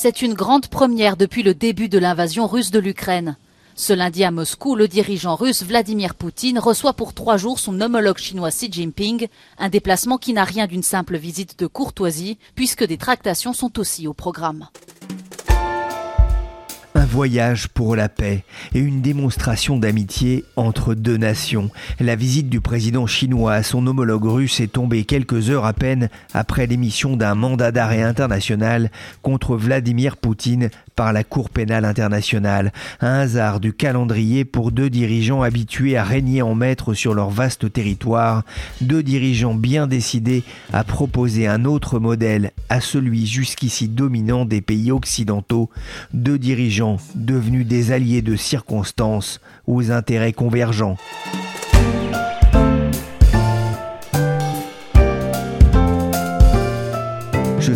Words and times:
C'est 0.00 0.22
une 0.22 0.34
grande 0.34 0.68
première 0.68 1.16
depuis 1.16 1.42
le 1.42 1.54
début 1.54 1.88
de 1.88 1.98
l'invasion 1.98 2.46
russe 2.46 2.70
de 2.70 2.78
l'Ukraine. 2.78 3.36
Ce 3.74 3.92
lundi 3.92 4.22
à 4.22 4.30
Moscou, 4.30 4.76
le 4.76 4.86
dirigeant 4.86 5.34
russe 5.34 5.64
Vladimir 5.64 6.14
Poutine 6.14 6.60
reçoit 6.60 6.92
pour 6.92 7.14
trois 7.14 7.36
jours 7.36 7.58
son 7.58 7.80
homologue 7.80 8.18
chinois 8.18 8.52
Xi 8.52 8.70
Jinping, 8.70 9.26
un 9.58 9.68
déplacement 9.68 10.16
qui 10.16 10.34
n'a 10.34 10.44
rien 10.44 10.68
d'une 10.68 10.84
simple 10.84 11.16
visite 11.16 11.58
de 11.58 11.66
courtoisie, 11.66 12.38
puisque 12.54 12.86
des 12.86 12.96
tractations 12.96 13.52
sont 13.52 13.76
aussi 13.80 14.06
au 14.06 14.14
programme 14.14 14.68
un 16.94 17.04
voyage 17.04 17.68
pour 17.68 17.96
la 17.96 18.08
paix 18.08 18.44
et 18.74 18.78
une 18.78 19.00
démonstration 19.00 19.78
d'amitié 19.78 20.44
entre 20.56 20.94
deux 20.94 21.16
nations. 21.16 21.70
La 22.00 22.16
visite 22.16 22.48
du 22.48 22.60
président 22.60 23.06
chinois 23.06 23.54
à 23.54 23.62
son 23.62 23.86
homologue 23.86 24.24
russe 24.24 24.60
est 24.60 24.72
tombée 24.72 25.04
quelques 25.04 25.50
heures 25.50 25.64
à 25.64 25.72
peine 25.72 26.08
après 26.34 26.66
l'émission 26.66 27.16
d'un 27.16 27.34
mandat 27.34 27.72
d'arrêt 27.72 28.02
international 28.02 28.90
contre 29.22 29.56
Vladimir 29.56 30.16
Poutine 30.16 30.70
par 30.98 31.12
la 31.12 31.22
Cour 31.22 31.48
pénale 31.48 31.84
internationale. 31.84 32.72
Un 33.00 33.20
hasard 33.20 33.60
du 33.60 33.72
calendrier 33.72 34.44
pour 34.44 34.72
deux 34.72 34.90
dirigeants 34.90 35.42
habitués 35.42 35.96
à 35.96 36.02
régner 36.02 36.42
en 36.42 36.56
maître 36.56 36.92
sur 36.92 37.14
leur 37.14 37.30
vaste 37.30 37.72
territoire, 37.72 38.42
deux 38.80 39.04
dirigeants 39.04 39.54
bien 39.54 39.86
décidés 39.86 40.42
à 40.72 40.82
proposer 40.82 41.46
un 41.46 41.64
autre 41.66 42.00
modèle 42.00 42.50
à 42.68 42.80
celui 42.80 43.28
jusqu'ici 43.28 43.86
dominant 43.86 44.44
des 44.44 44.60
pays 44.60 44.90
occidentaux, 44.90 45.70
deux 46.12 46.36
dirigeants 46.36 46.96
devenus 47.14 47.64
des 47.64 47.92
alliés 47.92 48.20
de 48.20 48.34
circonstances 48.34 49.40
aux 49.68 49.92
intérêts 49.92 50.32
convergents. 50.32 50.96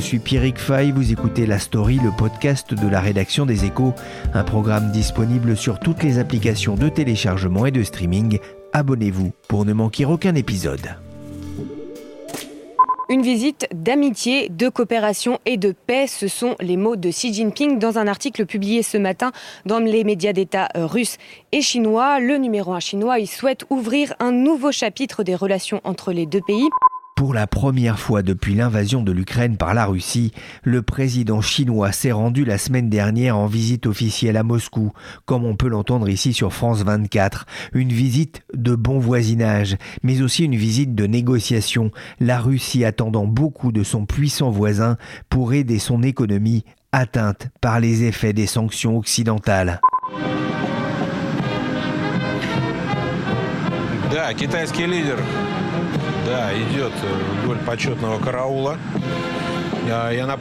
Suis 0.03 0.19
Pierrick 0.19 0.58
Fay, 0.58 0.91
vous 0.91 1.12
écoutez 1.12 1.47
La 1.47 1.61
Story, 1.61 2.00
le 2.03 2.11
podcast 2.11 2.75
de 2.75 2.89
la 2.89 3.00
rédaction 3.00 3.47
des 3.47 3.64
échos, 3.64 3.95
un 4.34 4.42
programme 4.42 4.91
disponible 4.91 5.56
sur 5.56 5.78
toutes 5.78 6.03
les 6.03 6.19
applications 6.19 6.75
de 6.75 6.89
téléchargement 6.89 7.67
et 7.67 7.70
de 7.70 7.84
streaming. 7.84 8.41
Abonnez-vous 8.72 9.33
pour 9.47 9.64
ne 9.64 9.72
manquer 9.72 10.05
aucun 10.05 10.34
épisode. 10.34 10.97
Une 13.09 13.22
visite 13.22 13.69
d'amitié, 13.72 14.48
de 14.48 14.69
coopération 14.69 15.39
et 15.47 15.56
de 15.56 15.72
paix, 15.72 16.06
ce 16.09 16.27
sont 16.27 16.56
les 16.59 16.77
mots 16.77 16.97
de 16.97 17.11
Xi 17.11 17.33
Jinping 17.33 17.78
dans 17.78 17.98
un 17.98 18.09
article 18.09 18.44
publié 18.44 18.83
ce 18.83 18.98
matin 18.98 19.31
dans 19.66 19.78
les 19.78 20.03
médias 20.03 20.33
d'État 20.33 20.69
russes 20.75 21.19
et 21.53 21.62
chinois. 21.62 22.19
Le 22.19 22.39
numéro 22.39 22.72
un 22.72 22.81
chinois, 22.81 23.20
il 23.20 23.28
souhaite 23.28 23.66
ouvrir 23.70 24.14
un 24.19 24.33
nouveau 24.33 24.72
chapitre 24.72 25.22
des 25.22 25.37
relations 25.37 25.81
entre 25.84 26.12
les 26.12 26.27
deux 26.27 26.41
pays. 26.41 26.69
Pour 27.15 27.35
la 27.35 27.47
première 27.47 27.99
fois 27.99 28.23
depuis 28.23 28.55
l'invasion 28.55 29.03
de 29.03 29.13
l'Ukraine 29.13 29.57
par 29.57 29.75
la 29.75 29.85
Russie, 29.85 30.33
le 30.65 30.83
président 30.83 31.41
chinois 31.41 31.93
s'est 31.93 32.11
rendu 32.11 32.45
la 32.45 32.59
semaine 32.59 32.89
dernière 32.89 33.37
en 33.37 33.47
visite 33.47 33.87
officielle 33.87 34.37
à 34.37 34.43
Moscou, 34.43 34.93
comme 35.27 35.45
on 35.45 35.55
peut 35.55 35.69
l'entendre 35.69 36.09
ici 36.09 36.33
sur 36.33 36.53
France 36.53 36.83
24. 36.83 37.47
Une 37.75 37.93
visite 37.93 38.43
de 38.55 38.75
bon 38.75 38.99
voisinage, 38.99 39.77
mais 40.03 40.22
aussi 40.22 40.45
une 40.45 40.56
visite 40.56 40.95
de 40.95 41.06
négociation, 41.06 41.91
la 42.19 42.41
Russie 42.41 42.84
attendant 42.84 43.27
beaucoup 43.27 43.72
de 43.72 43.83
son 43.83 44.06
puissant 44.06 44.51
voisin 44.51 44.97
pour 45.28 45.53
aider 45.53 45.78
son 45.78 46.03
économie 46.03 46.65
atteinte 46.93 47.49
par 47.61 47.78
les 47.78 48.05
effets 48.05 48.33
des 48.33 48.47
sanctions 48.47 48.97
occidentales. 48.97 49.81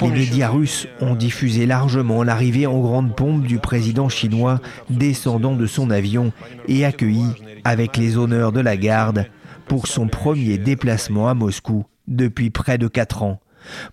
Les 0.01 0.09
médias 0.09 0.49
russes 0.49 0.87
ont 0.99 1.15
diffusé 1.15 1.65
largement 1.65 2.23
l'arrivée 2.23 2.67
en 2.67 2.79
grande 2.79 3.15
pompe 3.15 3.43
du 3.43 3.57
président 3.57 4.07
chinois 4.07 4.59
descendant 4.89 5.55
de 5.55 5.65
son 5.65 5.89
avion 5.89 6.31
et 6.67 6.85
accueilli 6.85 7.25
avec 7.63 7.97
les 7.97 8.17
honneurs 8.17 8.51
de 8.51 8.59
la 8.59 8.77
garde 8.77 9.25
pour 9.67 9.87
son 9.87 10.07
premier 10.07 10.57
déplacement 10.57 11.27
à 11.27 11.33
Moscou 11.33 11.85
depuis 12.07 12.49
près 12.49 12.77
de 12.77 12.87
quatre 12.87 13.23
ans. 13.23 13.39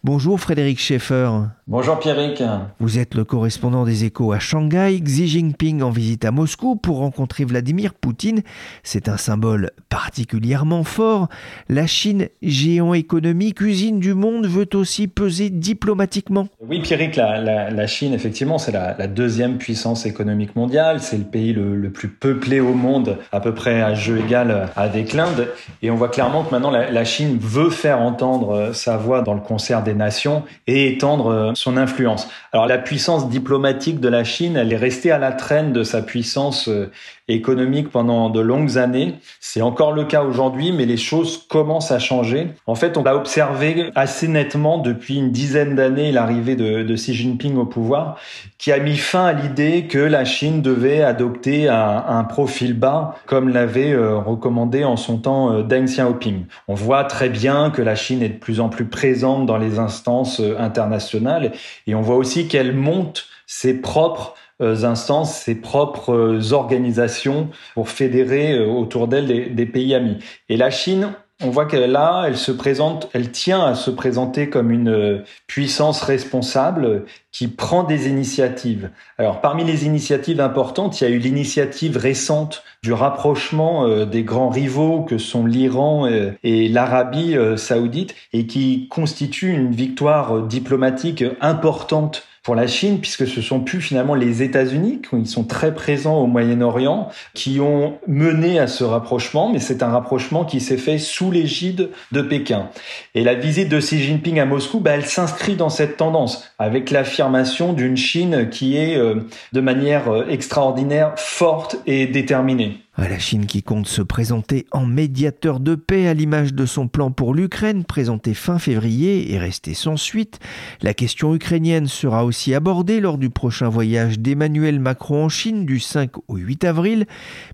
Bonjour 0.05 0.41
Frédéric 0.41 0.79
Schaeffer. 0.79 1.31
Bonjour 1.67 1.99
Pierrick. 1.99 2.43
Vous 2.81 2.99
êtes 2.99 3.15
le 3.15 3.25
correspondant 3.25 3.85
des 3.85 4.05
échos 4.05 4.33
à 4.33 4.39
Shanghai, 4.39 4.99
Xi 5.03 5.29
Jinping 5.29 5.83
en 5.83 5.91
visite 5.91 6.25
à 6.25 6.31
Moscou 6.31 6.77
pour 6.77 6.99
rencontrer 6.99 7.45
Vladimir 7.45 7.93
Poutine. 7.93 8.41
C'est 8.83 9.09
un 9.09 9.19
symbole 9.19 9.73
particulièrement 9.91 10.83
fort. 10.83 11.29
La 11.69 11.87
Chine, 11.87 12.29
géant 12.41 12.95
économique, 12.95 13.61
usine 13.61 14.01
du 14.01 14.15
monde, 14.15 14.47
veut 14.47 14.69
aussi 14.75 15.09
peser 15.09 15.51
diplomatiquement. 15.51 16.49
Oui 16.67 16.81
Pierrick, 16.81 17.17
la, 17.17 17.87
Chine 17.87 18.15
effectivement 18.15 18.57
c'est 18.57 18.73
la, 18.73 19.07
deuxième 19.07 19.59
puissance 19.59 20.07
économique 20.07 20.57
mondiale. 20.57 21.01
C'est 21.01 21.19
le 21.19 21.25
pays 21.25 21.53
le, 21.53 21.91
plus 21.91 22.09
peuplé 22.09 22.61
au 22.61 22.73
monde, 22.73 23.19
à 23.31 23.41
peu 23.41 23.53
près 23.53 23.83
à 23.83 23.95
jeu 23.95 24.19
égal 24.19 24.71
avec 24.77 25.13
l'Inde. 25.13 25.49
Et 25.83 25.91
on 25.91 25.97
voit 25.97 26.09
clairement 26.09 26.45
que 26.45 26.51
maintenant 26.51 26.71
la, 26.71 26.91
la 26.91 27.05
Chine 27.05 27.39
veut 27.41 27.71
faire 27.71 28.01
entendre 28.01 28.71
sa 28.73 28.97
voix 28.97 29.21
dans 29.21 29.35
le 29.35 29.41
des 29.83 29.95
nations 29.95 30.45
et 30.67 30.93
étendre 30.93 31.53
son 31.55 31.77
influence. 31.77 32.29
Alors 32.53 32.67
la 32.67 32.79
puissance 32.79 33.29
diplomatique 33.29 34.01
de 34.01 34.09
la 34.09 34.25
Chine, 34.25 34.57
elle 34.57 34.73
est 34.73 34.77
restée 34.77 35.11
à 35.11 35.19
la 35.19 35.33
traîne 35.33 35.73
de 35.73 35.83
sa 35.83 36.03
puissance 36.03 36.69
euh, 36.69 36.91
économique 37.29 37.91
pendant 37.91 38.31
de 38.31 38.41
longues 38.41 38.79
années. 38.79 39.15
C'est 39.41 39.63
encore 39.63 39.93
le 39.93 40.05
cas 40.05 40.23
aujourd'hui, 40.23 40.73
mais 40.73 40.87
les 40.87 40.97
choses 40.97 41.47
commencent 41.49 41.91
à 41.91 41.99
changer. 41.99 42.49
En 42.67 42.75
fait, 42.75 42.97
on 42.97 43.03
l'a 43.03 43.15
observé 43.15 43.91
assez 43.95 44.29
nettement 44.29 44.79
depuis 44.79 45.17
une 45.17 45.31
dizaine 45.31 45.75
d'années 45.75 46.11
l'arrivée 46.11 46.57
de, 46.57 46.95
Xi 46.95 47.15
Jinping 47.15 47.57
au 47.57 47.67
pouvoir, 47.67 48.19
qui 48.57 48.73
a 48.73 48.79
mis 48.79 48.97
fin 48.97 49.27
à 49.27 49.33
l'idée 49.33 49.87
que 49.87 49.99
la 49.99 50.25
Chine 50.25 50.63
devait 50.63 51.03
adopter 51.03 51.69
un, 51.69 52.25
profil 52.25 52.75
bas, 52.75 53.17
comme 53.27 53.49
l'avait 53.49 53.93
euh, 53.93 54.19
recommandé 54.19 54.85
en 54.85 54.97
son 54.97 55.19
temps 55.19 55.53
euh, 55.53 55.63
Deng 55.63 55.85
Xiaoping. 55.85 56.45
On 56.67 56.75
voit 56.75 57.05
très 57.05 57.29
bien 57.29 57.71
que 57.71 57.81
la 57.81 57.95
Chine 57.95 58.23
est 58.23 58.29
de 58.29 58.39
plus 58.39 58.61
en 58.61 58.69
plus 58.69 58.85
présente 58.87 59.47
dans 59.47 59.57
les 59.57 59.79
instances 59.79 60.41
internationales 60.59 61.53
et 61.87 61.95
on 61.95 62.01
voit 62.01 62.17
aussi 62.17 62.49
qu'elle 62.49 62.75
monte 62.75 63.27
ses 63.47 63.81
propres 63.81 64.35
euh, 64.35 64.48
instances, 64.61 65.37
ses 65.37 65.55
propres 65.55 66.13
euh, 66.13 66.53
organisations 66.53 67.49
pour 67.75 67.89
fédérer 67.89 68.53
euh, 68.53 68.67
autour 68.67 69.09
d'elle 69.09 69.27
des, 69.27 69.47
des, 69.47 69.67
pays 69.67 69.95
amis. 69.95 70.19
Et 70.49 70.57
la 70.57 70.71
Chine, 70.71 71.13
on 71.41 71.51
voit 71.51 71.67
qu'elle 71.67 71.93
là, 71.93 72.25
elle 72.27 72.37
se 72.37 72.51
présente, 72.51 73.09
elle 73.13 73.31
tient 73.31 73.65
à 73.65 73.77
se 73.77 73.93
présenter 73.93 74.51
comme 74.51 74.73
une 74.73 75.23
puissance 75.47 76.03
responsable 76.03 77.05
qui 77.31 77.47
prend 77.47 77.85
des 77.85 78.09
initiatives. 78.09 78.91
Alors 79.19 79.41
parmi 79.41 79.63
les 79.63 79.87
initiatives 79.87 80.41
importantes, 80.41 81.01
il 81.01 81.05
y 81.05 81.07
a 81.07 81.11
eu 81.11 81.19
l'initiative 81.19 81.97
récente 81.97 82.65
du 82.83 82.93
rapprochement 82.93 84.05
des 84.05 84.25
grands 84.25 84.49
rivaux 84.49 85.03
que 85.03 85.19
sont 85.19 85.47
l'Iran 85.47 86.09
et 86.43 86.69
l'Arabie 86.69 87.37
saoudite 87.57 88.17
et 88.33 88.49
qui 88.49 88.89
constitue 88.89 89.53
une 89.53 89.71
victoire 89.71 90.43
diplomatique 90.43 91.23
importante 91.41 92.25
pour 92.49 92.55
la 92.55 92.67
Chine, 92.67 92.99
puisque 92.99 93.27
ce 93.27 93.43
sont 93.43 93.61
plus 93.61 93.83
finalement 93.83 94.15
les 94.15 94.43
États-Unis, 94.43 95.03
qui 95.03 95.27
sont 95.27 95.45
très 95.45 95.75
présents 95.75 96.17
au 96.17 96.27
Moyen-Orient, 96.27 97.11
qui 97.35 97.61
ont 97.61 97.99
mené 98.07 98.59
à 98.59 98.67
ce 98.67 98.85
rapprochement, 98.85 99.53
mais 99.53 99.59
c'est 99.59 99.83
un 99.83 99.91
rapprochement 99.91 100.47
qui 100.47 100.61
s'est 100.61 100.79
fait 100.79 100.97
sous 100.97 101.31
l'égide 101.31 101.91
de 102.11 102.23
Pékin. 102.23 102.71
Et 103.15 103.23
la 103.23 103.35
visite 103.35 103.69
de 103.69 103.79
Xi 103.79 104.03
Jinping 104.03 104.41
à 104.41 104.47
Moscou, 104.47 104.81
bah, 104.81 104.93
elle 104.93 105.05
s'inscrit 105.05 105.57
dans 105.57 105.69
cette 105.69 105.99
tendance, 105.99 106.51
avec 106.59 106.91
l'affirmation 106.91 107.75
d'une 107.75 107.99
Chine 107.99 108.49
qui 108.49 108.79
est 108.79 108.97
euh, 108.97 109.27
de 109.53 109.61
manière 109.61 110.09
euh, 110.11 110.27
extraordinaire, 110.31 111.13
forte 111.19 111.77
et 111.87 112.07
déterminée. 112.07 112.79
La 113.07 113.19
Chine 113.19 113.47
qui 113.47 113.63
compte 113.63 113.89
se 113.89 114.03
présenter 114.03 114.67
en 114.71 114.85
médiateur 114.85 115.61
de 115.61 115.75
paix 115.75 116.07
à 116.09 116.15
l'image 116.15 116.53
de 116.53 116.67
son 116.67 116.89
plan 116.89 117.11
pour 117.11 117.35
l'Ukraine 117.35 117.85
présenté 117.85 118.35
fin 118.35 118.59
février 118.59 119.33
et 119.33 119.39
resté 119.39 119.73
sans 119.73 119.97
suite. 119.97 120.39
La 120.83 120.95
question 120.95 121.35
ukrainienne 121.35 121.87
sera 121.87 122.25
aussi 122.25 122.55
abordée 122.55 123.01
lors 123.01 123.19
du 123.19 123.31
prochain 123.31 123.69
voyage 123.69 124.21
d'Emmanuel 124.21 124.79
Macron 124.79 125.25
en 125.25 125.29
Chine 125.29 125.65
du 125.65 125.81
5 125.81 126.11
au 126.29 126.37
8 126.37 126.65
avril. 126.65 127.07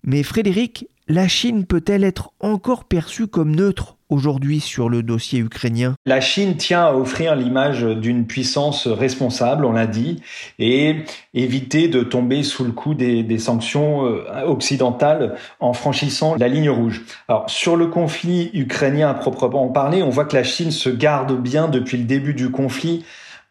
Mais 0.03 0.23
Frédéric, 0.23 0.89
la 1.07 1.29
Chine 1.29 1.67
peut-elle 1.67 2.03
être 2.03 2.33
encore 2.41 2.85
perçue 2.85 3.27
comme 3.27 3.55
neutre 3.55 3.97
aujourd'hui 4.09 4.61
sur 4.61 4.89
le 4.89 5.03
dossier 5.03 5.39
ukrainien? 5.39 5.95
La 6.07 6.23
Chine 6.23 6.57
tient 6.57 6.85
à 6.85 6.95
offrir 6.95 7.37
l'image 7.37 7.83
d'une 7.83 8.27
puissance 8.27 8.87
responsable, 8.87 9.67
on 9.67 9.73
l'a 9.73 9.87
dit, 9.87 10.23
et 10.59 11.05
éviter 11.35 11.89
de 11.89 12.03
tomber 12.03 12.43
sous 12.43 12.65
le 12.65 12.73
coup 12.73 12.95
des, 12.95 13.39
sanctions 13.39 14.07
euh, 14.07 14.47
occidentales 14.47 15.37
en 15.61 15.75
franchissant 15.75 16.37
la 16.37 16.49
ligne 16.49 16.71
rouge. 16.71 17.03
Alors 17.29 17.51
sur 17.51 17.77
le 17.77 17.89
conflit 17.89 18.51
ukrainien 18.55 19.11
à 19.11 19.15
proprement 19.15 19.69
parler, 19.69 20.03
on 20.03 20.11
voit 20.11 20.25
que 20.25 20.37
la 20.37 20.45
Chine 20.45 20.71
se 20.71 20.89
garde 20.89 21.39
bien 21.39 21.69
depuis 21.69 21.99
le 21.99 22.05
début 22.05 22.33
du 22.33 22.51
conflit 22.51 23.05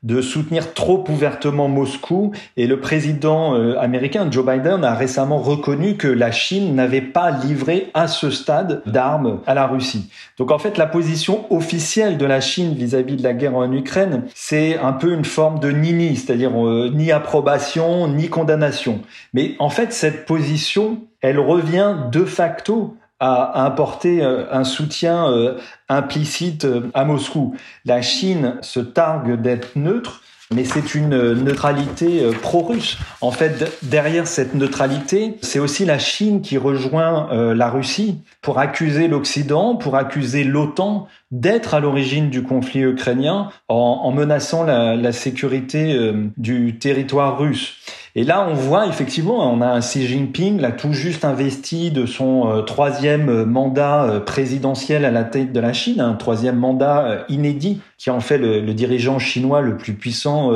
de 0.03 0.21
soutenir 0.21 0.73
trop 0.73 1.03
ouvertement 1.09 1.67
Moscou 1.67 2.31
et 2.57 2.67
le 2.67 2.79
président 2.79 3.55
euh, 3.55 3.77
américain 3.79 4.27
Joe 4.29 4.45
Biden 4.45 4.83
a 4.83 4.93
récemment 4.93 5.37
reconnu 5.37 5.95
que 5.95 6.07
la 6.07 6.31
Chine 6.31 6.75
n'avait 6.75 7.01
pas 7.01 7.31
livré 7.31 7.89
à 7.93 8.07
ce 8.07 8.29
stade 8.29 8.81
d'armes 8.85 9.39
à 9.47 9.53
la 9.53 9.65
Russie. 9.65 10.11
Donc 10.37 10.51
en 10.51 10.59
fait 10.59 10.77
la 10.77 10.85
position 10.85 11.51
officielle 11.53 12.17
de 12.17 12.25
la 12.25 12.41
Chine 12.41 12.73
vis-à-vis 12.73 13.15
de 13.15 13.23
la 13.23 13.33
guerre 13.33 13.55
en 13.55 13.71
Ukraine, 13.71 14.23
c'est 14.35 14.77
un 14.77 14.93
peu 14.93 15.13
une 15.13 15.25
forme 15.25 15.59
de 15.59 15.71
nini, 15.71 16.15
c'est-à-dire 16.15 16.51
euh, 16.53 16.91
ni 16.93 17.11
approbation 17.11 18.07
ni 18.07 18.29
condamnation. 18.29 18.99
Mais 19.33 19.55
en 19.59 19.69
fait 19.69 19.93
cette 19.93 20.25
position, 20.25 20.99
elle 21.21 21.39
revient 21.39 21.95
de 22.11 22.25
facto 22.25 22.97
à 23.23 23.63
apporter 23.63 24.21
euh, 24.21 24.43
un 24.51 24.65
soutien 24.65 25.31
euh, 25.31 25.57
implicite 25.87 26.65
euh, 26.65 26.91
à 26.93 27.05
Moscou. 27.05 27.55
La 27.85 28.01
Chine 28.01 28.55
se 28.59 28.81
targue 28.81 29.39
d'être 29.39 29.77
neutre, 29.77 30.23
mais 30.53 30.65
c'est 30.65 30.93
une 30.93 31.31
neutralité 31.31 32.29
pro-russe. 32.41 32.97
En 33.21 33.31
fait, 33.31 33.79
derrière 33.81 34.27
cette 34.27 34.55
neutralité, 34.55 35.37
c'est 35.41 35.57
aussi 35.57 35.85
la 35.85 35.99
Chine 35.99 36.41
qui 36.41 36.57
rejoint 36.57 37.29
la 37.55 37.69
Russie 37.71 38.19
pour 38.41 38.59
accuser 38.59 39.07
l'Occident, 39.07 39.75
pour 39.77 39.95
accuser 39.95 40.43
l'OTAN 40.43 41.07
d'être 41.31 41.73
à 41.73 41.79
l'origine 41.79 42.29
du 42.29 42.43
conflit 42.43 42.81
ukrainien 42.81 43.49
en, 43.67 44.11
menaçant 44.11 44.63
la 44.63 45.11
sécurité 45.11 46.13
du 46.37 46.77
territoire 46.77 47.39
russe. 47.39 47.77
Et 48.15 48.23
là, 48.23 48.47
on 48.47 48.53
voit 48.53 48.85
effectivement, 48.85 49.51
on 49.51 49.59
a 49.61 49.65
un 49.65 49.79
Xi 49.79 50.05
Jinping, 50.05 50.61
là, 50.61 50.71
tout 50.71 50.93
juste 50.93 51.25
investi 51.25 51.89
de 51.89 52.05
son 52.05 52.47
euh, 52.47 52.61
troisième 52.61 53.27
euh, 53.27 53.43
mandat 53.43 54.03
euh, 54.03 54.19
présidentiel 54.19 55.03
à 55.03 55.09
la 55.09 55.23
tête 55.23 55.51
de 55.51 55.59
la 55.59 55.73
Chine, 55.73 55.99
un 55.99 56.13
troisième 56.13 56.57
mandat 56.57 57.25
inédit 57.27 57.81
qui 57.97 58.11
en 58.11 58.19
fait 58.19 58.37
le, 58.37 58.61
dirigeant 58.73 59.17
chinois 59.17 59.61
le 59.61 59.77
plus 59.77 59.93
puissant 59.93 60.51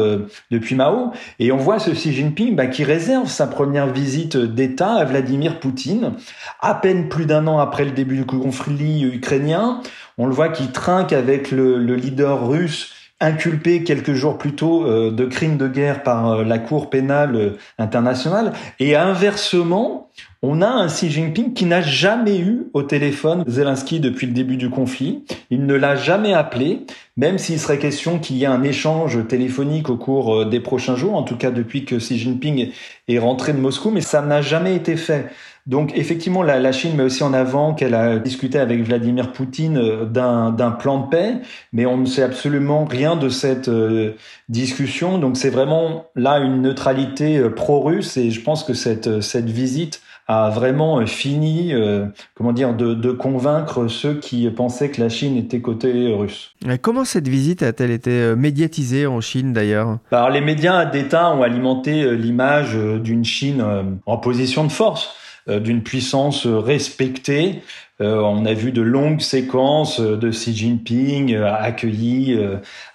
depuis 0.51 0.75
Mao. 0.75 1.13
Et 1.39 1.53
on 1.53 1.57
voit 1.57 1.79
ce 1.79 1.91
Xi 1.91 2.13
Jinping 2.13 2.55
bah, 2.55 2.67
qui 2.67 2.83
réserve 2.83 3.27
sa 3.27 3.47
première 3.47 3.87
visite 3.87 4.35
d'État 4.35 4.93
à 4.93 5.05
Vladimir 5.05 5.59
Poutine, 5.59 6.13
à 6.59 6.75
peine 6.75 7.07
plus 7.07 7.25
d'un 7.25 7.47
an 7.47 7.57
après 7.59 7.85
le 7.85 7.91
début 7.91 8.17
du 8.17 8.25
conflit 8.25 9.03
ukrainien. 9.03 9.81
On 10.17 10.25
le 10.25 10.33
voit 10.33 10.49
qui 10.49 10.67
trinque 10.67 11.13
avec 11.13 11.51
le, 11.51 11.77
le 11.77 11.95
leader 11.95 12.49
russe 12.49 12.93
inculpé 13.19 13.83
quelques 13.83 14.13
jours 14.13 14.37
plus 14.37 14.53
tôt 14.53 14.85
euh, 14.85 15.11
de 15.11 15.25
crimes 15.25 15.57
de 15.57 15.67
guerre 15.67 16.03
par 16.03 16.29
euh, 16.29 16.43
la 16.43 16.59
Cour 16.59 16.89
pénale 16.89 17.35
euh, 17.35 17.49
internationale. 17.79 18.53
Et 18.79 18.95
inversement, 18.95 20.09
on 20.43 20.61
a 20.61 20.67
un 20.67 20.87
Xi 20.87 21.09
Jinping 21.09 21.53
qui 21.53 21.65
n'a 21.65 21.81
jamais 21.81 22.37
eu 22.37 22.67
au 22.73 22.83
téléphone 22.83 23.43
Zelensky 23.47 23.99
depuis 23.99 24.27
le 24.27 24.33
début 24.33 24.57
du 24.57 24.69
conflit. 24.69 25.23
Il 25.49 25.65
ne 25.65 25.73
l'a 25.73 25.95
jamais 25.95 26.33
appelé, 26.33 26.85
même 27.17 27.39
s'il 27.39 27.59
serait 27.59 27.79
question 27.79 28.19
qu'il 28.19 28.37
y 28.37 28.43
ait 28.43 28.47
un 28.47 28.61
échange 28.61 29.27
téléphonique 29.27 29.89
au 29.89 29.97
cours 29.97 30.45
des 30.45 30.59
prochains 30.59 30.95
jours, 30.95 31.15
en 31.15 31.23
tout 31.23 31.37
cas 31.37 31.49
depuis 31.49 31.85
que 31.85 31.95
Xi 31.95 32.19
Jinping 32.19 32.71
est 33.07 33.19
rentré 33.19 33.53
de 33.53 33.57
Moscou, 33.57 33.89
mais 33.89 34.01
ça 34.01 34.21
n'a 34.21 34.41
jamais 34.41 34.75
été 34.75 34.95
fait. 34.95 35.27
Donc 35.67 35.91
effectivement, 35.95 36.43
la, 36.43 36.71
Chine 36.71 36.95
met 36.95 37.03
aussi 37.03 37.23
en 37.23 37.33
avant 37.33 37.73
qu'elle 37.73 37.93
a 37.93 38.19
discuté 38.19 38.57
avec 38.57 38.83
Vladimir 38.83 39.33
Poutine 39.33 39.77
euh, 39.77 40.05
d'un 40.05 40.71
plan 40.71 41.01
de 41.01 41.09
paix, 41.09 41.35
mais 41.73 41.85
on 41.85 41.97
ne 41.97 42.05
sait 42.05 42.23
absolument 42.23 42.85
rien 42.85 43.17
de 43.17 43.27
cette 43.27 43.67
euh, 43.67 44.13
discussion. 44.47 45.17
Donc 45.17 45.35
c'est 45.35 45.49
vraiment 45.49 46.05
là 46.15 46.39
une 46.39 46.61
neutralité 46.61 47.37
euh, 47.37 47.49
pro-russe 47.49 48.15
et 48.15 48.31
je 48.31 48.41
pense 48.41 48.63
que 48.63 48.73
cette, 48.73 49.19
cette 49.19 49.49
visite 49.49 50.01
a 50.29 50.49
vraiment 50.49 51.05
fini, 51.05 51.71
comment 52.35 52.51
dire, 52.51 52.73
de, 52.73 52.93
de, 52.93 53.11
convaincre 53.13 53.87
ceux 53.87 54.15
qui 54.15 54.49
pensaient 54.49 54.91
que 54.91 54.99
la 54.99 55.07
Chine 55.07 55.37
était 55.37 55.61
côté 55.61 56.13
russe. 56.13 56.53
comment 56.81 57.05
cette 57.05 57.29
visite 57.29 57.63
a-t-elle 57.63 57.91
été 57.91 58.35
médiatisée 58.35 59.07
en 59.07 59.21
Chine 59.21 59.53
d'ailleurs? 59.53 59.99
Bah, 60.11 60.17
Alors 60.17 60.31
les 60.31 60.41
médias 60.41 60.83
d'État 60.83 61.33
ont 61.33 61.43
alimenté 61.43 62.13
l'image 62.17 62.75
d'une 62.75 63.23
Chine 63.23 63.63
en 64.05 64.17
position 64.17 64.65
de 64.65 64.71
force. 64.73 65.15
Euh, 65.49 65.59
d'une 65.61 65.81
puissance 65.81 66.45
respectée. 66.45 67.61
Euh, 68.01 68.19
on 68.19 68.45
a 68.45 68.53
vu 68.53 68.73
de 68.73 68.81
longues 68.81 69.21
séquences 69.21 70.01
de 70.01 70.29
Xi 70.29 70.53
Jinping 70.53 71.33
euh, 71.33 71.53
accueilli 71.53 72.37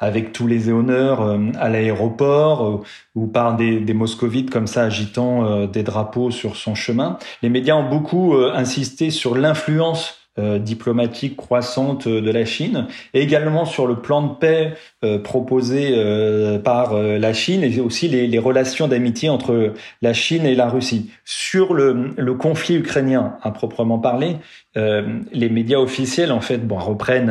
avec 0.01 0.33
tous 0.33 0.47
les 0.47 0.69
honneurs 0.69 1.39
à 1.59 1.69
l'aéroport 1.71 2.85
ou 3.15 3.27
par 3.27 3.57
des, 3.57 3.81
des, 3.81 3.95
moscovites 3.95 4.51
comme 4.51 4.67
ça 4.67 4.83
agitant 4.83 5.67
des 5.67 5.83
drapeaux 5.83 6.31
sur 6.31 6.57
son 6.57 6.75
chemin. 6.75 7.19
Les 7.43 7.49
médias 7.49 7.75
ont 7.75 7.89
beaucoup 7.89 8.35
insisté 8.35 9.11
sur 9.11 9.37
l'influence 9.37 10.19
diplomatique 10.39 11.37
croissante 11.37 12.09
de 12.09 12.31
la 12.31 12.47
Chine, 12.47 12.87
et 13.13 13.21
également 13.21 13.67
sur 13.67 13.87
le 13.87 13.97
plan 13.97 14.23
de 14.23 14.35
paix 14.35 14.75
euh, 15.05 15.19
proposé 15.19 15.95
euh, 15.97 16.61
par 16.61 16.93
euh, 16.93 17.19
la 17.19 17.33
Chine 17.33 17.65
et 17.65 17.81
aussi 17.81 18.07
les, 18.07 18.29
les 18.29 18.39
relations 18.39 18.87
d'amitié 18.87 19.29
entre 19.29 19.73
la 20.01 20.13
Chine 20.13 20.47
et 20.47 20.55
la 20.55 20.69
Russie. 20.69 21.11
Sur 21.25 21.75
le, 21.75 22.15
le 22.17 22.35
conflit 22.35 22.77
ukrainien 22.77 23.37
à 23.43 23.51
proprement 23.51 23.99
parler, 23.99 24.37
les 24.75 25.51
médias 25.51 25.77
officiels 25.77 26.33
en 26.33 26.41
fait 26.41 26.67
bon, 26.67 26.79
reprennent 26.79 27.31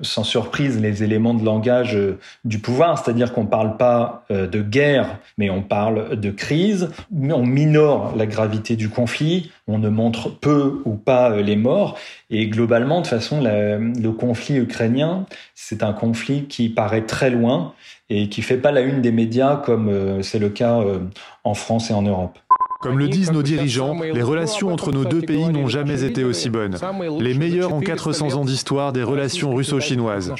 sans 0.00 0.24
surprise 0.24 0.80
les 0.80 1.02
éléments 1.02 1.34
de 1.34 1.44
langage 1.44 1.98
du 2.46 2.58
pouvoir, 2.58 2.98
c'est-à-dire 2.98 3.34
qu'on 3.34 3.44
parle 3.44 3.76
pas 3.76 4.24
de 4.30 4.62
guerre, 4.62 5.18
mais 5.36 5.50
on 5.50 5.60
parle 5.60 6.18
de 6.18 6.30
crise, 6.30 6.88
on 7.12 7.44
minore 7.44 8.14
la 8.16 8.24
gravité 8.24 8.76
du 8.76 8.88
conflit, 8.88 9.50
on 9.68 9.78
ne 9.78 9.90
montre 9.90 10.30
peu 10.30 10.80
ou 10.86 10.94
pas 10.94 11.36
les 11.36 11.56
morts, 11.56 11.98
et 12.30 12.46
globalement, 12.46 13.02
de 13.02 13.08
façon, 13.08 13.42
le 13.42 14.10
conflit 14.12 14.56
ukrainien, 14.56 15.26
c'est 15.54 15.82
un 15.82 15.92
conflit 15.92 16.46
qui 16.46 16.68
paraît 16.68 17.06
très 17.06 17.30
loin 17.30 17.74
et 18.10 18.28
qui 18.28 18.42
fait 18.42 18.56
pas 18.56 18.72
la 18.72 18.80
une 18.80 19.00
des 19.00 19.12
médias 19.12 19.56
comme 19.56 19.88
euh, 19.88 20.22
c'est 20.22 20.38
le 20.38 20.48
cas 20.48 20.80
euh, 20.80 20.98
en 21.44 21.54
France 21.54 21.90
et 21.90 21.94
en 21.94 22.02
Europe. 22.02 22.38
Comme 22.80 22.98
le 22.98 23.08
disent 23.08 23.32
nos 23.32 23.42
dirigeants, 23.42 23.98
les 23.98 24.22
relations 24.22 24.70
entre 24.70 24.92
nos 24.92 25.06
deux 25.06 25.22
pays 25.22 25.48
n'ont 25.48 25.68
jamais 25.68 26.02
été 26.02 26.22
aussi 26.22 26.50
bonnes. 26.50 26.76
Les 27.18 27.32
meilleures 27.32 27.72
en 27.72 27.80
400 27.80 28.34
ans 28.34 28.44
d'histoire 28.44 28.92
des 28.92 29.02
relations 29.02 29.54
russo-chinoises. 29.54 30.34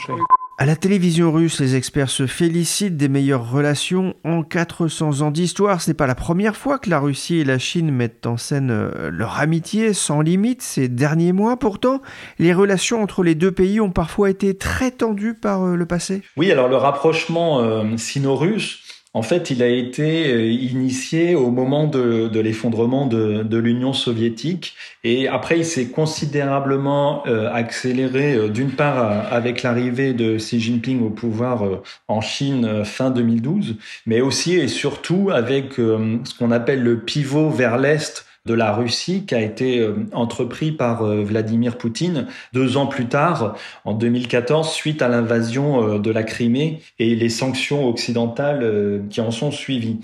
À 0.65 0.67
la 0.67 0.77
télévision 0.77 1.31
russe, 1.31 1.61
les 1.61 1.77
experts 1.77 2.09
se 2.09 2.27
félicitent 2.27 2.97
des 2.97 3.11
meilleures 3.11 3.51
relations 3.51 4.15
en 4.25 4.43
400 4.43 5.21
ans 5.21 5.31
d'histoire. 5.31 5.83
Ce 5.83 5.91
n'est 5.91 5.95
pas 5.95 6.07
la 6.07 6.15
première 6.15 6.57
fois 6.57 6.79
que 6.79 6.89
la 6.89 7.01
Russie 7.01 7.41
et 7.41 7.45
la 7.45 7.59
Chine 7.59 7.91
mettent 7.91 8.25
en 8.25 8.39
scène 8.39 8.71
euh, 8.71 9.11
leur 9.11 9.39
amitié 9.39 9.93
sans 9.93 10.23
limite 10.23 10.63
ces 10.63 10.89
derniers 10.89 11.35
mois. 11.35 11.59
Pourtant, 11.59 12.01
les 12.39 12.55
relations 12.55 13.03
entre 13.03 13.23
les 13.23 13.35
deux 13.35 13.53
pays 13.53 13.79
ont 13.79 13.91
parfois 13.91 14.31
été 14.31 14.57
très 14.57 14.91
tendues 14.91 15.35
par 15.35 15.65
euh, 15.65 15.77
le 15.77 15.85
passé. 15.85 16.23
Oui, 16.39 16.51
alors 16.51 16.69
le 16.69 16.77
rapprochement 16.77 17.61
euh, 17.61 17.99
sino-russe 17.99 18.84
en 19.17 19.23
fait, 19.23 19.51
il 19.51 19.63
a 19.63 19.69
été 19.69 20.27
euh, 20.27 20.51
initié 20.51 21.37
au 21.37 21.53
moment 21.53 21.87
de, 21.87 22.29
l'effondrement 22.41 23.07
de, 23.07 23.57
l'Union 23.57 23.93
soviétique 23.93 24.75
et 25.05 25.29
après 25.29 25.59
il 25.59 25.65
s'est 25.65 25.87
considérablement 25.87 27.25
euh, 27.29 27.49
accéléré 27.53 28.35
euh, 28.35 28.49
d'une 28.49 28.73
part 28.73 29.33
avec 29.33 29.63
l'arrivée 29.63 30.13
de 30.15 30.37
Xi 30.37 30.61
Jinping 30.61 31.01
au 31.07 31.11
pouvoir 31.11 31.63
en 32.09 32.21
Chine 32.21 32.85
fin 32.85 33.11
2012, 33.11 33.77
mais 34.07 34.21
aussi 34.21 34.57
et 34.57 34.67
surtout 34.67 35.31
avec 35.33 35.75
ce 35.75 36.39
qu'on 36.39 36.51
appelle 36.51 36.83
le 36.83 36.99
pivot 36.99 37.51
vers 37.51 37.79
l'Est 37.79 38.27
de 38.47 38.53
la 38.53 38.73
Russie 38.73 39.25
qui 39.27 39.35
a 39.35 39.41
été 39.41 39.79
euh, 39.79 40.07
entrepris 40.13 40.71
par 40.71 41.03
euh, 41.03 41.23
Vladimir 41.25 41.79
Poutine 41.79 42.27
deux 42.53 42.77
ans 42.77 42.87
plus 42.87 43.07
tard, 43.07 43.57
en 43.87 43.95
2014, 43.95 44.71
suite 44.71 45.01
à 45.01 45.09
l'invasion 45.09 45.95
euh, 45.95 45.99
de 45.99 46.11
la 46.11 46.25
Crimée 46.25 46.83
et 46.99 47.17
les 47.17 47.31
sanctions 47.31 47.89
occidentales 47.89 49.01
qui 49.09 49.23
en 49.23 49.31
sont 49.31 49.51
suivies. 49.51 50.01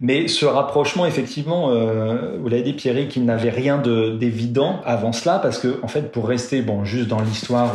Mais 0.00 0.28
ce 0.28 0.44
rapprochement, 0.44 1.06
effectivement, 1.06 1.70
vous 1.70 2.48
l'avez 2.48 2.62
dit, 2.62 2.72
Pierrick, 2.72 3.16
il 3.16 3.24
n'avait 3.24 3.50
rien 3.50 3.78
d'évident 3.78 4.80
avant 4.84 5.12
cela, 5.12 5.38
parce 5.38 5.58
que, 5.58 5.80
en 5.82 5.88
fait, 5.88 6.12
pour 6.12 6.28
rester, 6.28 6.62
bon, 6.62 6.84
juste 6.84 7.08
dans 7.08 7.20
l'histoire 7.20 7.74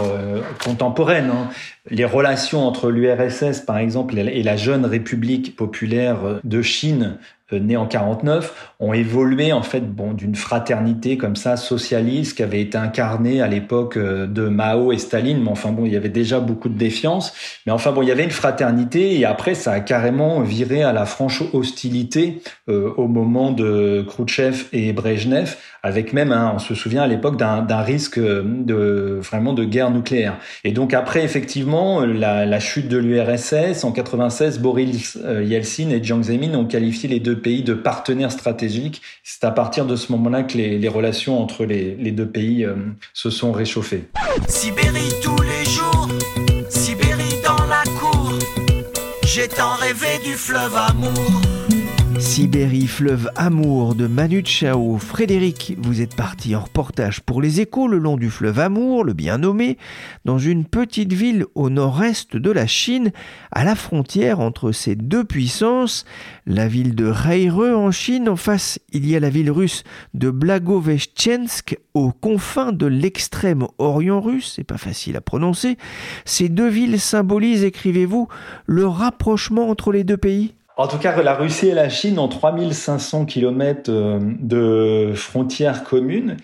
contemporaine, 0.63 1.31
hein, 1.31 1.49
Les 1.89 2.05
relations 2.05 2.65
entre 2.65 2.89
l'URSS, 2.89 3.61
par 3.61 3.77
exemple, 3.77 4.17
et 4.17 4.43
la 4.43 4.55
jeune 4.55 4.85
République 4.85 5.55
populaire 5.55 6.39
de 6.43 6.61
Chine 6.61 7.17
nés 7.51 7.77
en 7.77 7.85
49 7.85 8.73
ont 8.79 8.93
évolué 8.93 9.53
en 9.53 9.63
fait 9.63 9.81
bon 9.81 10.13
d'une 10.13 10.35
fraternité 10.35 11.17
comme 11.17 11.35
ça 11.35 11.57
socialiste 11.57 12.37
qui 12.37 12.43
avait 12.43 12.61
été 12.61 12.77
incarnée 12.77 13.41
à 13.41 13.47
l'époque 13.47 13.97
euh, 13.97 14.27
de 14.27 14.47
Mao 14.47 14.91
et 14.91 14.97
Staline. 14.97 15.43
Mais 15.43 15.49
enfin 15.49 15.71
bon 15.71 15.85
il 15.85 15.93
y 15.93 15.97
avait 15.97 16.09
déjà 16.09 16.39
beaucoup 16.39 16.69
de 16.69 16.77
défiance. 16.77 17.33
Mais 17.65 17.71
enfin 17.71 17.91
bon 17.91 18.01
il 18.01 18.07
y 18.07 18.11
avait 18.11 18.23
une 18.23 18.31
fraternité 18.31 19.19
et 19.19 19.25
après 19.25 19.55
ça 19.55 19.73
a 19.73 19.79
carrément 19.79 20.41
viré 20.41 20.83
à 20.83 20.93
la 20.93 21.05
franche 21.05 21.43
hostilité 21.53 22.41
euh, 22.69 22.93
au 22.97 23.07
moment 23.07 23.51
de 23.51 24.05
Khrouchtchev 24.07 24.65
et 24.71 24.93
Brejnev 24.93 25.55
avec 25.83 26.13
même 26.13 26.31
hein, 26.31 26.53
on 26.55 26.59
se 26.59 26.75
souvient 26.75 27.03
à 27.03 27.07
l'époque 27.07 27.37
d'un 27.37 27.81
risque 27.81 28.19
de 28.19 29.19
vraiment 29.21 29.53
de 29.53 29.65
guerre 29.65 29.91
nucléaire 29.91 30.37
et 30.63 30.71
donc 30.71 30.93
après 30.93 31.23
effectivement 31.23 32.01
la, 32.01 32.59
chute 32.59 32.87
de 32.87 32.97
l'URSS 32.97 33.83
en 33.83 33.91
96 33.91 34.59
Boris 34.59 35.17
Yeltsin 35.43 35.89
et 35.89 36.01
Jiang 36.01 36.23
Zemin 36.23 36.53
ont 36.55 36.65
qualifié 36.65 37.09
les 37.09 37.19
deux 37.19 37.37
pays 37.37 37.63
de 37.63 37.73
partenaires 37.73 38.31
stratégiques. 38.31 39.01
C'est 39.23 39.43
à 39.43 39.51
partir 39.51 39.85
de 39.85 39.95
ce 39.95 40.11
moment-là 40.11 40.43
que 40.43 40.57
les, 40.57 40.87
relations 40.87 41.41
entre 41.41 41.65
les, 41.65 42.11
deux 42.11 42.27
pays 42.27 42.63
euh, 42.63 42.75
se 43.13 43.29
sont 43.29 43.51
réchauffées. 43.51 44.05
Sibérie 44.47 45.13
tous 45.21 45.41
les 45.41 45.69
jours, 45.69 46.07
Sibérie 46.69 47.41
dans 47.43 47.65
la 47.65 47.83
cour, 47.99 48.33
j'ai 49.25 49.47
tant 49.47 49.75
rêvé 49.75 50.19
du 50.23 50.33
fleuve 50.33 50.75
amour. 50.75 51.62
Sibérie, 52.19 52.87
fleuve 52.87 53.29
Amour 53.35 53.95
de 53.95 54.07
Manu 54.07 54.43
Chao. 54.45 54.97
Frédéric, 54.97 55.75
vous 55.79 56.01
êtes 56.01 56.15
parti 56.15 56.55
en 56.55 56.61
reportage 56.61 57.21
pour 57.21 57.41
les 57.41 57.61
échos 57.61 57.87
le 57.87 57.97
long 57.97 58.17
du 58.17 58.29
fleuve 58.29 58.59
Amour, 58.59 59.03
le 59.03 59.13
bien 59.13 59.39
nommé, 59.39 59.77
dans 60.23 60.37
une 60.37 60.65
petite 60.65 61.13
ville 61.13 61.45
au 61.55 61.69
nord-est 61.69 62.35
de 62.37 62.51
la 62.51 62.67
Chine, 62.67 63.11
à 63.51 63.63
la 63.63 63.75
frontière 63.75 64.39
entre 64.39 64.71
ces 64.71 64.95
deux 64.95 65.23
puissances, 65.23 66.05
la 66.45 66.67
ville 66.67 66.95
de 66.95 67.05
Reire 67.05 67.57
en 67.59 67.91
Chine. 67.91 68.29
En 68.29 68.35
face, 68.35 68.79
il 68.91 69.09
y 69.09 69.15
a 69.15 69.19
la 69.19 69.29
ville 69.29 69.51
russe 69.51 69.83
de 70.13 70.29
Blagoveshchensk, 70.29 71.77
aux 71.93 72.11
confins 72.11 72.71
de 72.71 72.85
l'extrême 72.85 73.67
orient 73.77 74.21
russe. 74.21 74.53
C'est 74.55 74.63
pas 74.63 74.77
facile 74.77 75.17
à 75.17 75.21
prononcer. 75.21 75.77
Ces 76.25 76.49
deux 76.49 76.69
villes 76.69 76.99
symbolisent, 76.99 77.63
écrivez-vous, 77.63 78.27
le 78.65 78.87
rapprochement 78.87 79.69
entre 79.69 79.91
les 79.91 80.03
deux 80.03 80.17
pays? 80.17 80.53
En 80.75 80.87
tout 80.87 80.97
cas, 80.97 81.21
la 81.21 81.35
Russie 81.35 81.67
et 81.67 81.73
la 81.73 81.89
Chine 81.89 82.17
ont 82.17 82.27
3500 82.27 83.25
km 83.25 83.89
euh, 83.89 84.19
de 84.39 85.13
frontières 85.15 85.83
communes. 85.83 86.37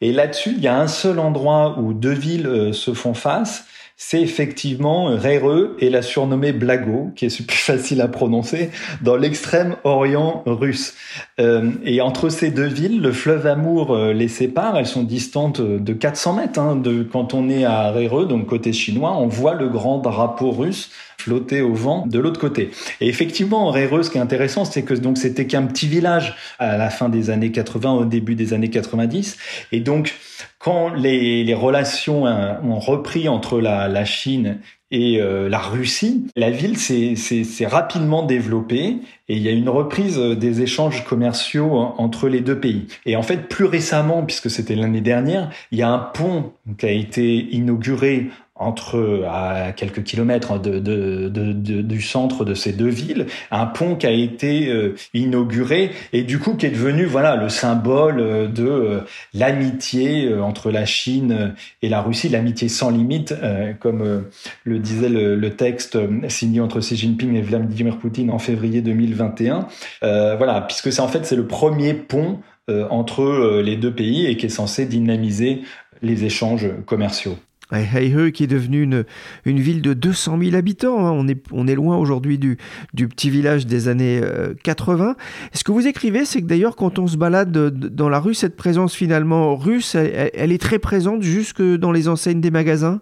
Et 0.00 0.12
là-dessus, 0.12 0.54
il 0.56 0.62
y 0.62 0.68
a 0.68 0.78
un 0.78 0.86
seul 0.86 1.18
endroit 1.18 1.76
où 1.78 1.92
deux 1.92 2.12
villes 2.12 2.46
euh, 2.46 2.72
se 2.72 2.94
font 2.94 3.14
face. 3.14 3.66
C'est 3.96 4.20
effectivement 4.20 5.06
Réreux 5.06 5.76
et 5.78 5.88
la 5.88 6.02
surnommée 6.02 6.52
Blago, 6.52 7.10
qui 7.16 7.26
est 7.26 7.46
plus 7.46 7.56
facile 7.58 8.00
à 8.00 8.08
prononcer, 8.08 8.70
dans 9.02 9.16
l'extrême 9.16 9.76
orient 9.82 10.42
russe. 10.46 10.94
Euh, 11.40 11.70
et 11.84 12.00
entre 12.00 12.28
ces 12.28 12.50
deux 12.50 12.66
villes, 12.66 13.00
le 13.00 13.12
fleuve 13.12 13.46
Amour 13.46 13.96
les 13.96 14.28
sépare. 14.28 14.76
Elles 14.76 14.86
sont 14.86 15.04
distantes 15.04 15.60
de 15.60 15.92
400 15.92 16.32
mètres. 16.34 16.60
Hein, 16.60 16.76
de, 16.76 17.02
quand 17.02 17.34
on 17.34 17.48
est 17.48 17.64
à 17.64 17.90
Réreux, 17.90 18.26
donc 18.26 18.46
côté 18.46 18.72
chinois, 18.72 19.16
on 19.16 19.26
voit 19.26 19.54
le 19.54 19.68
grand 19.68 19.98
drapeau 19.98 20.52
russe 20.52 20.90
flotter 21.18 21.62
au 21.62 21.74
vent 21.74 22.06
de 22.06 22.18
l'autre 22.18 22.40
côté. 22.40 22.70
Et 23.00 23.08
effectivement, 23.08 23.70
Réreux, 23.70 24.02
ce 24.02 24.10
qui 24.10 24.18
est 24.18 24.22
intéressant, 24.22 24.64
c'est 24.64 24.82
que 24.82 24.94
donc 24.94 25.18
c'était 25.18 25.46
qu'un 25.46 25.64
petit 25.64 25.88
village 25.88 26.36
à 26.58 26.76
la 26.76 26.90
fin 26.90 27.08
des 27.08 27.30
années 27.30 27.52
80, 27.52 27.92
au 27.92 28.04
début 28.04 28.34
des 28.34 28.52
années 28.52 28.70
90. 28.70 29.36
Et 29.72 29.80
donc, 29.80 30.14
quand 30.58 30.94
les, 30.94 31.52
relations 31.54 32.26
hein, 32.26 32.58
ont 32.64 32.78
repris 32.78 33.28
entre 33.28 33.60
la, 33.60 34.04
Chine 34.04 34.58
et 34.90 35.20
euh, 35.20 35.48
la 35.48 35.58
Russie, 35.58 36.26
la 36.36 36.50
ville 36.50 36.78
s'est 36.78 37.66
rapidement 37.66 38.22
développée 38.22 38.96
et 39.28 39.36
il 39.36 39.42
y 39.42 39.48
a 39.48 39.52
une 39.52 39.68
reprise 39.68 40.18
des 40.18 40.62
échanges 40.62 41.04
commerciaux 41.04 41.72
entre 41.98 42.28
les 42.28 42.40
deux 42.40 42.58
pays. 42.58 42.86
Et 43.06 43.16
en 43.16 43.22
fait, 43.22 43.48
plus 43.48 43.64
récemment, 43.64 44.22
puisque 44.22 44.50
c'était 44.50 44.74
l'année 44.74 45.00
dernière, 45.00 45.50
il 45.70 45.78
y 45.78 45.82
a 45.82 45.90
un 45.90 45.98
pont 45.98 46.52
qui 46.78 46.86
a 46.86 46.90
été 46.90 47.36
inauguré 47.54 48.30
entre 48.56 49.24
à 49.28 49.72
quelques 49.72 50.04
kilomètres 50.04 50.60
de, 50.60 50.78
de, 50.78 51.28
de, 51.28 51.82
du 51.82 52.00
centre 52.00 52.44
de 52.44 52.54
ces 52.54 52.72
deux 52.72 52.88
villes, 52.88 53.26
un 53.50 53.66
pont 53.66 53.96
qui 53.96 54.06
a 54.06 54.12
été 54.12 54.68
euh, 54.68 54.94
inauguré 55.12 55.90
et 56.12 56.22
du 56.22 56.38
coup 56.38 56.54
qui 56.54 56.66
est 56.66 56.70
devenu 56.70 57.04
voilà 57.04 57.34
le 57.34 57.48
symbole 57.48 58.20
euh, 58.20 58.46
de 58.46 58.64
euh, 58.64 59.00
l'amitié 59.32 60.32
entre 60.34 60.70
la 60.70 60.86
Chine 60.86 61.54
et 61.82 61.88
la 61.88 62.00
Russie, 62.00 62.28
l'amitié 62.28 62.68
sans 62.68 62.90
limite, 62.90 63.34
comme 63.80 64.24
le 64.64 64.78
disait 64.78 65.08
le, 65.08 65.34
le, 65.34 65.50
texte 65.56 65.98
signé 66.28 66.60
entre 66.60 66.80
Xi 66.80 66.96
Jinping 66.96 67.34
et 67.34 67.42
Vladimir 67.42 67.98
Poutine 67.98 68.30
en 68.30 68.38
février 68.38 68.80
2021. 68.82 69.66
voilà, 70.02 70.60
puisque 70.62 70.92
c'est 70.92 71.00
en 71.00 71.08
fait 71.08 71.26
c'est 71.26 71.36
le 71.36 71.46
premier 71.46 71.94
pont 71.94 72.40
entre 72.68 73.60
les 73.60 73.76
deux 73.76 73.92
pays 73.92 74.26
et 74.26 74.36
qui 74.36 74.46
est 74.46 74.50
censé 74.50 74.86
dynamiser 74.86 75.62
les 76.02 76.24
échanges 76.24 76.68
commerciaux. 76.86 77.36
Heihe 77.72 78.32
qui 78.32 78.44
est 78.44 78.48
devenue 78.48 78.82
une, 78.82 79.04
une 79.44 79.58
ville 79.58 79.82
de 79.82 79.94
200 79.94 80.38
000 80.40 80.56
habitants. 80.56 81.06
Hein. 81.06 81.12
On, 81.12 81.28
est, 81.28 81.42
on 81.52 81.66
est 81.66 81.74
loin 81.74 81.96
aujourd'hui 81.96 82.38
du, 82.38 82.58
du 82.92 83.08
petit 83.08 83.30
village 83.30 83.66
des 83.66 83.88
années 83.88 84.20
80. 84.62 85.08
Euh, 85.08 85.14
ce 85.52 85.64
que 85.64 85.72
vous 85.72 85.86
écrivez, 85.86 86.24
c'est 86.24 86.40
que 86.40 86.46
d'ailleurs, 86.46 86.76
quand 86.76 86.98
on 86.98 87.06
se 87.06 87.16
balade 87.16 87.50
dans 87.52 88.08
la 88.08 88.20
rue, 88.20 88.34
cette 88.34 88.56
présence 88.56 88.94
finalement 88.94 89.56
russe, 89.56 89.94
elle 89.94 90.52
est 90.52 90.60
très 90.60 90.78
présente 90.78 91.22
jusque 91.22 91.62
dans 91.62 91.92
les 91.92 92.08
enseignes 92.08 92.40
des 92.40 92.50
magasins? 92.50 93.00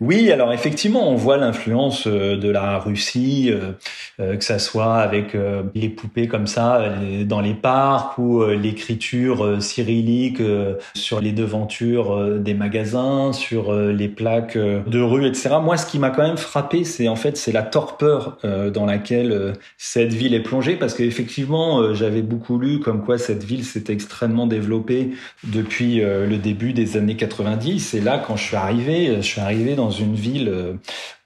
Oui, 0.00 0.30
alors 0.32 0.52
effectivement, 0.52 1.08
on 1.08 1.14
voit 1.14 1.36
l'influence 1.36 2.06
euh, 2.06 2.36
de 2.36 2.48
la 2.48 2.78
Russie, 2.78 3.50
euh, 3.50 3.72
euh, 4.20 4.36
que 4.36 4.44
ça 4.44 4.58
soit 4.58 4.96
avec 4.96 5.36
les 5.74 5.88
poupées 5.88 6.28
comme 6.28 6.46
ça 6.46 6.82
dans 7.24 7.40
les 7.40 7.54
parcs 7.54 8.18
ou 8.18 8.44
l'écriture 8.44 9.60
cyrillique 9.60 10.40
sur 10.94 11.20
les 11.20 11.32
devantures 11.32 12.38
des 12.38 12.54
magasins, 12.54 13.32
sur 13.32 13.74
les 13.74 14.08
plaques 14.08 14.56
de 14.56 15.00
rue, 15.00 15.26
etc. 15.26 15.56
Moi, 15.62 15.76
ce 15.76 15.86
qui 15.86 15.98
m'a 15.98 16.10
quand 16.10 16.22
même 16.22 16.36
frappé, 16.36 16.84
c'est 16.84 17.08
en 17.08 17.16
fait 17.16 17.36
c'est 17.36 17.52
la 17.52 17.62
torpeur 17.62 18.38
dans 18.72 18.86
laquelle 18.86 19.54
cette 19.78 20.12
ville 20.12 20.34
est 20.34 20.42
plongée, 20.42 20.76
parce 20.76 20.94
qu'effectivement, 20.94 21.94
j'avais 21.94 22.22
beaucoup 22.22 22.58
lu 22.58 22.80
comme 22.80 23.04
quoi 23.04 23.18
cette 23.18 23.42
ville 23.42 23.64
s'est 23.64 23.84
extrêmement 23.88 24.46
développée 24.46 25.10
depuis 25.44 26.00
le 26.00 26.36
début 26.36 26.72
des 26.72 26.96
années 26.96 27.16
90. 27.16 27.94
Et 27.94 28.00
là, 28.00 28.22
quand 28.24 28.36
je 28.36 28.44
suis 28.44 28.56
arrivé, 28.56 29.16
je 29.16 29.22
suis 29.22 29.40
arrivé 29.40 29.53
dans 29.76 29.90
une 29.90 30.14
ville 30.14 30.48
euh, 30.48 30.72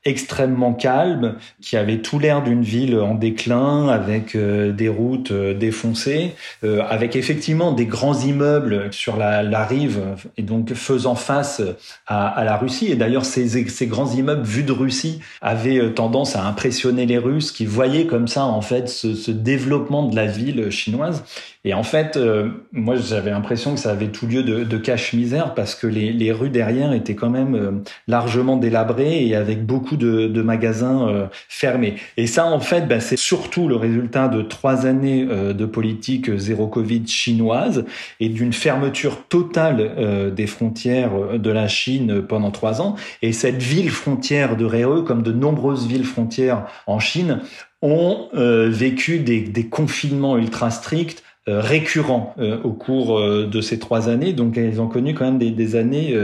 extrêmement 0.04 0.72
calme, 0.72 1.34
qui 1.60 1.76
avait 1.76 1.98
tout 1.98 2.18
l'air 2.18 2.42
d'une 2.42 2.62
ville 2.62 2.98
en 2.98 3.14
déclin, 3.14 3.88
avec 3.88 4.34
euh, 4.34 4.72
des 4.72 4.88
routes 4.88 5.32
euh, 5.32 5.54
défoncées, 5.54 6.34
avec 6.62 7.16
effectivement 7.16 7.72
des 7.72 7.84
grands 7.84 8.18
immeubles 8.18 8.88
sur 8.90 9.16
la, 9.16 9.64
rive, 9.64 10.00
et 10.36 10.42
donc 10.42 10.72
faisant 10.74 11.14
face 11.14 11.60
à, 12.06 12.42
la 12.44 12.56
Russie. 12.56 12.90
Et 12.90 12.96
d'ailleurs, 12.96 13.24
ces, 13.24 13.86
grands 13.86 14.10
immeubles 14.10 14.44
vus 14.44 14.62
de 14.62 14.72
Russie 14.72 15.20
avaient 15.42 15.92
tendance 15.92 16.36
à 16.36 16.44
impressionner 16.44 17.04
les 17.04 17.18
Russes, 17.18 17.52
qui 17.52 17.66
voyaient 17.66 18.06
comme 18.06 18.28
ça 18.28 18.44
en 18.44 18.62
fait 18.62 18.88
ce 18.88 19.30
développement 19.30 20.06
de 20.06 20.16
la 20.16 20.26
ville 20.26 20.70
chinoise. 20.70 21.24
Et 21.68 21.74
en 21.74 21.82
fait, 21.82 22.16
euh, 22.16 22.48
moi, 22.72 22.96
j'avais 22.96 23.30
l'impression 23.30 23.74
que 23.74 23.80
ça 23.80 23.90
avait 23.90 24.08
tout 24.08 24.26
lieu 24.26 24.42
de, 24.42 24.64
de 24.64 24.76
cache-misère 24.78 25.52
parce 25.52 25.74
que 25.74 25.86
les, 25.86 26.14
les, 26.14 26.32
rues 26.32 26.48
derrière 26.48 26.94
étaient 26.94 27.14
quand 27.14 27.28
même 27.28 27.54
euh, 27.54 27.72
largement 28.06 28.56
délabrées 28.56 29.26
et 29.26 29.36
avec 29.36 29.66
beaucoup 29.66 29.98
de, 29.98 30.28
de 30.28 30.40
magasins 30.40 31.06
euh, 31.10 31.26
fermés. 31.50 31.96
Et 32.16 32.26
ça, 32.26 32.46
en 32.46 32.60
fait, 32.60 32.88
ben, 32.88 33.00
c'est 33.00 33.18
surtout 33.18 33.68
le 33.68 33.76
résultat 33.76 34.28
de 34.28 34.40
trois 34.40 34.86
années 34.86 35.26
de 35.26 35.66
politique 35.66 36.34
zéro 36.38 36.68
Covid 36.68 37.06
chinoise 37.06 37.84
et 38.18 38.30
d'une 38.30 38.54
fermeture 38.54 39.26
totale 39.28 40.32
des 40.34 40.46
frontières 40.46 41.38
de 41.38 41.50
la 41.50 41.68
Chine 41.68 42.22
pendant 42.22 42.50
trois 42.50 42.80
ans. 42.80 42.96
Et 43.20 43.32
cette 43.32 43.62
ville 43.62 43.90
frontière 43.90 44.56
de 44.56 44.64
Réeux, 44.64 45.02
comme 45.02 45.22
de 45.22 45.32
nombreuses 45.32 45.86
villes 45.86 46.04
frontières 46.04 46.64
en 46.86 46.98
Chine, 46.98 47.40
ont 47.82 48.28
vécu 48.32 49.18
des, 49.18 49.40
des 49.40 49.66
confinements 49.66 50.38
ultra 50.38 50.70
stricts 50.70 51.22
euh, 51.27 51.27
récurrent 51.48 52.34
euh, 52.38 52.58
au 52.62 52.72
cours 52.72 53.18
euh, 53.18 53.46
de 53.46 53.60
ces 53.60 53.78
trois 53.78 54.08
années. 54.08 54.32
Donc, 54.32 54.56
elles 54.56 54.80
ont 54.80 54.88
connu 54.88 55.14
quand 55.14 55.24
même 55.24 55.38
des, 55.38 55.50
des 55.50 55.76
années 55.76 56.14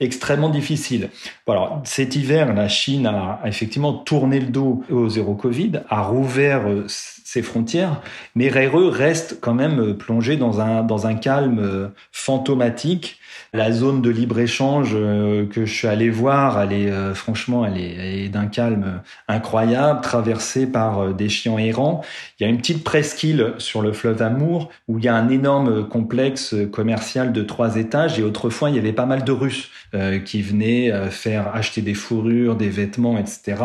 extrêmement 0.00 0.50
difficiles. 0.50 1.10
Voilà, 1.46 1.80
cet 1.84 2.16
hiver, 2.16 2.54
la 2.54 2.68
Chine 2.68 3.06
a, 3.06 3.40
effectivement 3.44 3.92
tourné 3.92 4.40
le 4.40 4.46
dos 4.46 4.82
au 4.90 5.08
zéro 5.08 5.34
Covid, 5.34 5.80
a 5.88 6.02
rouvert 6.02 6.62
ses 6.88 7.42
frontières, 7.42 8.00
mais 8.34 8.48
RRE 8.48 8.90
reste 8.90 9.38
quand 9.40 9.54
même 9.54 9.94
plongé 9.94 10.36
dans 10.36 10.60
un, 10.60 10.82
dans 10.82 11.06
un 11.06 11.14
calme 11.14 11.90
fantomatique 12.12 13.18
la 13.54 13.70
zone 13.70 14.02
de 14.02 14.10
libre-échange 14.10 14.90
euh, 14.94 15.46
que 15.46 15.64
je 15.64 15.72
suis 15.72 15.86
allé 15.86 16.10
voir, 16.10 16.60
elle 16.60 16.72
est 16.72 16.90
euh, 16.90 17.14
franchement, 17.14 17.64
elle 17.64 17.78
est, 17.78 18.28
d'un 18.28 18.46
calme 18.46 19.00
incroyable, 19.28 20.00
traversée 20.00 20.66
par 20.66 20.98
euh, 20.98 21.12
des 21.12 21.28
chiens 21.28 21.56
errants. 21.56 22.02
Il 22.38 22.42
y 22.42 22.46
a 22.46 22.48
une 22.50 22.58
petite 22.58 22.82
presqu'île 22.82 23.54
sur 23.58 23.80
le 23.80 23.92
fleuve 23.92 24.20
Amour 24.22 24.70
où 24.88 24.98
il 24.98 25.04
y 25.04 25.08
a 25.08 25.14
un 25.14 25.28
énorme 25.28 25.88
complexe 25.88 26.54
commercial 26.72 27.32
de 27.32 27.42
trois 27.42 27.76
étages 27.76 28.18
et 28.18 28.22
autrefois 28.22 28.70
il 28.70 28.76
y 28.76 28.78
avait 28.78 28.92
pas 28.92 29.06
mal 29.06 29.24
de 29.24 29.32
Russes 29.32 29.70
euh, 29.94 30.18
qui 30.18 30.42
venaient 30.42 30.92
euh, 30.92 31.10
faire 31.10 31.54
acheter 31.54 31.82
des 31.82 31.94
fourrures, 31.94 32.56
des 32.56 32.68
vêtements, 32.68 33.18
etc. 33.18 33.62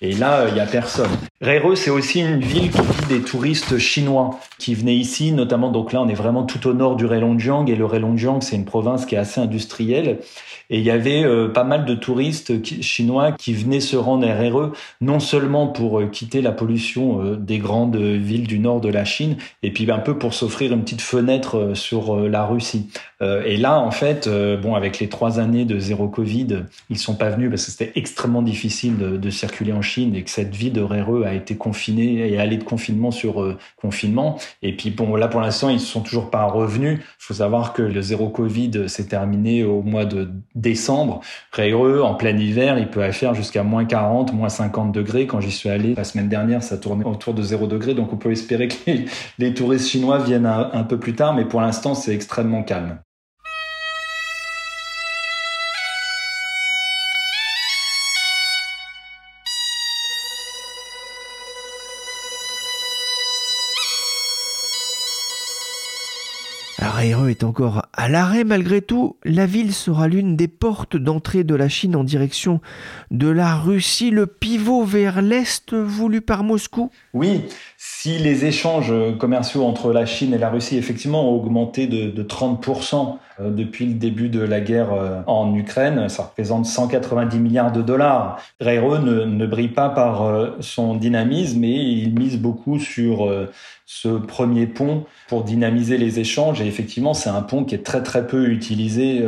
Et 0.00 0.12
là, 0.12 0.46
il 0.48 0.56
y 0.56 0.60
a 0.60 0.66
personne. 0.66 1.10
Reiro, 1.40 1.74
c'est 1.74 1.90
aussi 1.90 2.20
une 2.20 2.40
ville 2.40 2.70
qui 2.70 2.80
vit 2.80 3.06
des 3.08 3.20
touristes 3.20 3.78
chinois 3.78 4.38
qui 4.58 4.74
venaient 4.74 4.96
ici, 4.96 5.32
notamment 5.32 5.70
donc 5.70 5.92
là 5.92 6.02
on 6.02 6.08
est 6.08 6.14
vraiment 6.14 6.44
tout 6.44 6.66
au 6.68 6.74
nord 6.74 6.96
du 6.96 7.06
Heilongjiang 7.06 7.66
et 7.66 7.76
le 7.76 7.86
Heilongjiang 7.86 8.40
c'est 8.40 8.56
une 8.56 8.64
province 8.64 9.06
qui 9.06 9.14
est 9.14 9.18
assez 9.18 9.40
industrielle 9.40 10.18
et 10.70 10.78
il 10.78 10.84
y 10.84 10.90
avait 10.90 11.24
euh, 11.24 11.48
pas 11.48 11.64
mal 11.64 11.84
de 11.84 11.94
touristes 11.94 12.64
chinois 12.80 13.32
qui 13.32 13.52
venaient 13.52 13.80
se 13.80 13.96
rendre 13.96 14.26
à 14.28 14.34
RRE, 14.34 14.72
non 15.00 15.18
seulement 15.18 15.66
pour 15.66 16.00
euh, 16.00 16.06
quitter 16.06 16.40
la 16.40 16.52
pollution 16.52 17.22
euh, 17.22 17.36
des 17.36 17.58
grandes 17.58 17.96
villes 17.96 18.46
du 18.46 18.60
nord 18.60 18.80
de 18.80 18.88
la 18.88 19.04
Chine, 19.04 19.36
et 19.64 19.72
puis 19.72 19.90
un 19.90 19.98
peu 19.98 20.16
pour 20.16 20.32
s'offrir 20.50 20.72
une 20.72 20.82
petite 20.82 21.00
fenêtre 21.00 21.72
sur 21.74 22.28
la 22.28 22.44
Russie. 22.44 22.90
et 23.20 23.56
là, 23.56 23.78
en 23.78 23.92
fait, 23.92 24.28
bon, 24.60 24.74
avec 24.74 24.98
les 24.98 25.08
trois 25.08 25.38
années 25.38 25.64
de 25.64 25.78
zéro 25.78 26.08
Covid, 26.08 26.64
ils 26.88 26.98
sont 26.98 27.14
pas 27.14 27.30
venus 27.30 27.50
parce 27.50 27.66
que 27.66 27.70
c'était 27.70 27.92
extrêmement 27.94 28.42
difficile 28.42 28.96
de, 28.98 29.30
circuler 29.30 29.72
en 29.72 29.82
Chine 29.82 30.16
et 30.16 30.24
que 30.24 30.30
cette 30.30 30.54
ville 30.56 30.72
de 30.72 30.82
RRE 30.82 31.24
a 31.24 31.34
été 31.34 31.54
confinée 31.54 32.28
et 32.28 32.38
allée 32.40 32.56
de 32.56 32.64
confinement 32.64 33.12
sur 33.12 33.56
confinement. 33.80 34.38
Et 34.62 34.76
puis 34.76 34.90
bon, 34.90 35.14
là 35.14 35.28
pour 35.28 35.40
l'instant, 35.40 35.68
ils 35.68 35.78
sont 35.78 36.00
toujours 36.00 36.30
pas 36.30 36.44
revenus. 36.44 36.98
Il 37.00 37.04
faut 37.18 37.34
savoir 37.34 37.72
que 37.72 37.82
le 37.82 38.02
zéro 38.02 38.28
Covid 38.28 38.88
s'est 38.88 39.06
terminé 39.06 39.64
au 39.64 39.82
mois 39.82 40.04
de 40.04 40.30
décembre. 40.54 41.20
Réreux, 41.52 42.00
en 42.00 42.14
plein 42.14 42.36
hiver, 42.36 42.78
il 42.78 42.88
peut 42.88 43.08
faire 43.12 43.34
jusqu'à 43.34 43.62
moins 43.62 43.84
40, 43.84 44.32
moins 44.32 44.48
50 44.48 44.92
degrés. 44.92 45.26
Quand 45.26 45.40
j'y 45.40 45.50
suis 45.50 45.68
allé 45.68 45.94
la 45.94 46.04
semaine 46.04 46.28
dernière, 46.28 46.62
ça 46.62 46.76
tournait 46.76 47.04
autour 47.04 47.34
de 47.34 47.42
0 47.42 47.66
degrés. 47.66 47.94
Donc 47.94 48.12
on 48.12 48.16
peut 48.16 48.32
espérer 48.32 48.68
que 48.68 48.90
les, 49.38 49.54
touristes 49.54 49.88
chinois 49.88 50.18
viennent 50.18 50.39
un 50.46 50.84
peu 50.84 50.98
plus 50.98 51.14
tard, 51.14 51.34
mais 51.34 51.44
pour 51.44 51.60
l'instant, 51.60 51.94
c'est 51.94 52.14
extrêmement 52.14 52.62
calme. 52.62 52.98
Raireux 67.00 67.30
est 67.30 67.44
encore 67.44 67.86
à 67.94 68.08
l'arrêt 68.10 68.44
malgré 68.44 68.82
tout. 68.82 69.16
La 69.24 69.46
ville 69.46 69.72
sera 69.72 70.06
l'une 70.06 70.36
des 70.36 70.48
portes 70.48 70.98
d'entrée 70.98 71.44
de 71.44 71.54
la 71.54 71.68
Chine 71.68 71.96
en 71.96 72.04
direction 72.04 72.60
de 73.10 73.28
la 73.28 73.54
Russie, 73.54 74.10
le 74.10 74.26
pivot 74.26 74.84
vers 74.84 75.22
l'Est 75.22 75.74
voulu 75.74 76.20
par 76.20 76.44
Moscou? 76.44 76.90
Oui, 77.14 77.44
si 77.82 78.18
les 78.18 78.44
échanges 78.44 78.92
commerciaux 79.18 79.64
entre 79.64 79.90
la 79.90 80.04
Chine 80.04 80.34
et 80.34 80.38
la 80.38 80.50
Russie 80.50 80.76
effectivement 80.76 81.30
ont 81.30 81.34
augmenté 81.34 81.86
de, 81.86 82.22
30% 82.22 83.16
euh, 83.40 83.50
depuis 83.50 83.86
le 83.86 83.94
début 83.94 84.28
de 84.28 84.40
la 84.40 84.60
guerre 84.60 84.92
euh, 84.92 85.20
en 85.26 85.54
Ukraine, 85.54 86.08
ça 86.08 86.24
représente 86.24 86.66
190 86.66 87.38
milliards 87.38 87.72
de 87.72 87.82
dollars. 87.82 88.40
Raireux 88.60 88.98
ne, 88.98 89.46
brille 89.46 89.68
pas 89.68 89.88
par 89.88 90.24
euh, 90.24 90.50
son 90.60 90.94
dynamisme 90.94 91.64
et 91.64 91.76
il 91.76 92.18
mise 92.18 92.38
beaucoup 92.38 92.78
sur 92.78 93.30
ce 93.86 94.08
premier 94.08 94.66
pont 94.66 95.04
pour 95.28 95.42
dynamiser 95.42 95.98
les 95.98 96.20
échanges. 96.20 96.60
Et 96.60 96.66
effectivement, 96.66 97.14
c'est 97.14 97.30
un 97.30 97.42
pont 97.42 97.64
qui 97.64 97.74
est 97.74 97.84
très 97.84 98.02
très 98.02 98.26
peu 98.26 98.48
utilisé 98.48 99.24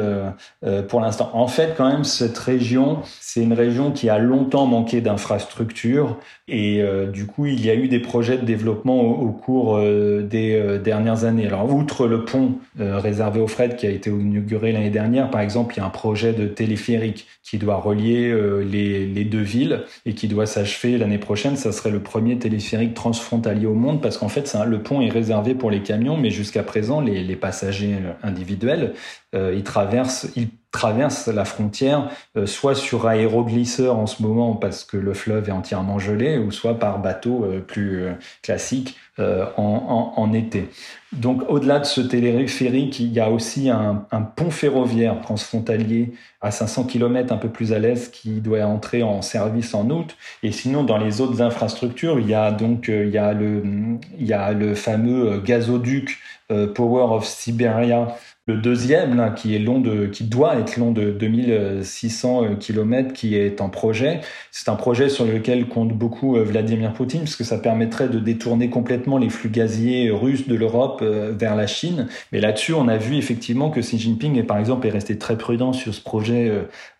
pour 0.88 1.00
l'instant. 1.00 1.30
En 1.34 1.48
fait, 1.48 1.74
quand 1.76 1.88
même, 1.88 2.04
cette 2.04 2.38
région, 2.38 3.00
c'est 3.20 3.42
une 3.42 3.52
région 3.52 3.90
qui 3.90 4.08
a 4.08 4.18
longtemps 4.18 4.66
manqué 4.66 5.00
d'infrastructures. 5.00 6.18
Et 6.48 6.82
du 7.12 7.26
coup, 7.26 7.46
il 7.46 7.64
y 7.64 7.70
a 7.70 7.74
eu 7.74 7.88
des 7.88 7.98
projets 7.98 8.38
développement 8.42 9.00
au, 9.00 9.30
cours 9.32 9.80
des 9.80 10.78
dernières 10.82 11.24
années. 11.24 11.46
Alors, 11.46 11.72
outre 11.72 12.06
le 12.06 12.24
pont 12.24 12.54
réservé 12.78 13.40
aux 13.40 13.46
fret 13.46 13.76
qui 13.76 13.86
a 13.86 13.90
été 13.90 14.10
inauguré 14.10 14.72
l'année 14.72 14.90
dernière, 14.90 15.30
par 15.30 15.40
exemple, 15.40 15.74
il 15.74 15.80
y 15.80 15.82
a 15.82 15.86
un 15.86 15.90
projet 15.90 16.32
de 16.32 16.46
téléphérique 16.46 17.26
qui 17.42 17.58
doit 17.58 17.76
relier 17.76 18.34
les, 18.64 19.06
les 19.06 19.24
deux 19.24 19.40
villes 19.40 19.82
et 20.06 20.14
qui 20.14 20.28
doit 20.28 20.46
s'achever 20.46 20.98
l'année 20.98 21.18
prochaine. 21.18 21.56
Ça 21.56 21.72
serait 21.72 21.90
le 21.90 22.00
premier 22.00 22.38
téléphérique 22.38 22.94
transfrontalier 22.94 23.66
au 23.66 23.74
monde 23.74 24.00
parce 24.00 24.18
qu'en 24.18 24.28
fait, 24.28 24.52
le 24.66 24.82
pont 24.82 25.00
est 25.00 25.10
réservé 25.10 25.54
pour 25.54 25.70
les 25.70 25.82
camions, 25.82 26.16
mais 26.16 26.30
jusqu'à 26.30 26.62
présent, 26.62 27.00
les, 27.00 27.36
passagers 27.36 27.96
individuels, 28.22 28.94
euh, 29.34 29.54
ils 29.56 29.62
traversent, 29.62 30.30
ils 30.36 30.48
traversent 30.72 31.28
la 31.28 31.44
frontière 31.44 32.08
euh, 32.36 32.46
soit 32.46 32.74
sur 32.74 33.06
aéroglisseur 33.06 33.96
en 33.96 34.06
ce 34.06 34.22
moment 34.22 34.54
parce 34.54 34.84
que 34.84 34.96
le 34.96 35.14
fleuve 35.14 35.48
est 35.48 35.52
entièrement 35.52 35.98
gelé, 35.98 36.38
ou 36.38 36.50
soit 36.50 36.78
par 36.78 36.98
bateau 36.98 37.44
euh, 37.44 37.60
plus 37.60 38.04
classique 38.42 38.96
en, 39.18 40.32
été. 40.32 40.70
Donc 41.12 41.42
au-delà 41.48 41.78
de 41.78 41.84
ce 41.84 42.00
téléphérique, 42.00 42.98
il 42.98 43.12
y 43.12 43.20
a 43.20 43.30
aussi 43.30 43.68
un, 43.68 44.06
un, 44.10 44.22
pont 44.22 44.50
ferroviaire 44.50 45.20
transfrontalier 45.20 46.14
à 46.40 46.50
500 46.50 46.84
km 46.84 47.32
un 47.32 47.36
peu 47.36 47.50
plus 47.50 47.74
à 47.74 47.78
l'est 47.78 48.10
qui 48.10 48.40
doit 48.40 48.64
entrer 48.64 49.02
en 49.02 49.20
service 49.20 49.74
en 49.74 49.90
août. 49.90 50.16
Et 50.42 50.50
sinon, 50.50 50.82
dans 50.82 50.96
les 50.96 51.20
autres 51.20 51.42
infrastructures, 51.42 52.18
il 52.18 52.28
y 52.28 52.34
a 52.34 52.50
donc 52.50 52.88
il 52.88 53.10
y 53.10 53.18
a 53.18 53.34
le, 53.34 53.62
il 54.18 54.26
y 54.26 54.32
a 54.32 54.52
le 54.52 54.74
fameux 54.74 55.38
gazoduc 55.44 56.18
Power 56.74 57.14
of 57.14 57.26
Siberia 57.26 58.16
le 58.46 58.56
deuxième, 58.56 59.16
là, 59.16 59.30
qui 59.30 59.54
est 59.54 59.60
long 59.60 59.78
de, 59.78 60.06
qui 60.06 60.24
doit 60.24 60.58
être 60.58 60.76
long 60.76 60.90
de 60.90 61.12
2600 61.12 62.44
euh, 62.44 62.54
km, 62.56 63.12
qui 63.12 63.36
est 63.36 63.60
en 63.60 63.68
projet. 63.68 64.20
C'est 64.50 64.68
un 64.68 64.74
projet 64.74 65.08
sur 65.08 65.24
lequel 65.24 65.68
compte 65.68 65.92
beaucoup 65.92 66.36
euh, 66.36 66.42
Vladimir 66.42 66.92
Poutine, 66.92 67.20
parce 67.20 67.36
que 67.36 67.44
ça 67.44 67.58
permettrait 67.58 68.08
de 68.08 68.18
détourner 68.18 68.68
complètement 68.68 69.16
les 69.16 69.28
flux 69.28 69.48
gaziers 69.48 70.10
russes 70.10 70.48
de 70.48 70.56
l'Europe 70.56 71.02
euh, 71.02 71.32
vers 71.38 71.54
la 71.54 71.68
Chine. 71.68 72.08
Mais 72.32 72.40
là-dessus, 72.40 72.74
on 72.74 72.88
a 72.88 72.96
vu 72.96 73.14
effectivement 73.14 73.70
que 73.70 73.78
Xi 73.78 73.96
Jinping, 73.96 74.36
est, 74.36 74.42
par 74.42 74.58
exemple, 74.58 74.88
est 74.88 74.90
resté 74.90 75.16
très 75.18 75.38
prudent 75.38 75.72
sur 75.72 75.94
ce 75.94 76.00
projet 76.00 76.52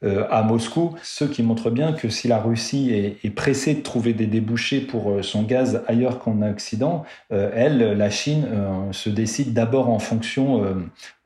à 0.02 0.42
Moscou, 0.42 0.94
ce 1.02 1.24
qui 1.24 1.42
montre 1.42 1.70
bien 1.70 1.92
que 1.92 2.08
si 2.08 2.28
la 2.28 2.38
Russie 2.38 2.92
est 2.92 3.30
pressée 3.30 3.74
de 3.74 3.80
trouver 3.80 4.12
des 4.12 4.26
débouchés 4.26 4.80
pour 4.80 5.18
son 5.22 5.42
gaz 5.42 5.82
ailleurs 5.86 6.18
qu'en 6.18 6.42
Occident, 6.42 7.04
elle, 7.30 7.96
la 7.96 8.10
Chine, 8.10 8.46
se 8.90 9.10
décide 9.10 9.54
d'abord 9.54 9.88
en 9.88 9.98
fonction 9.98 10.62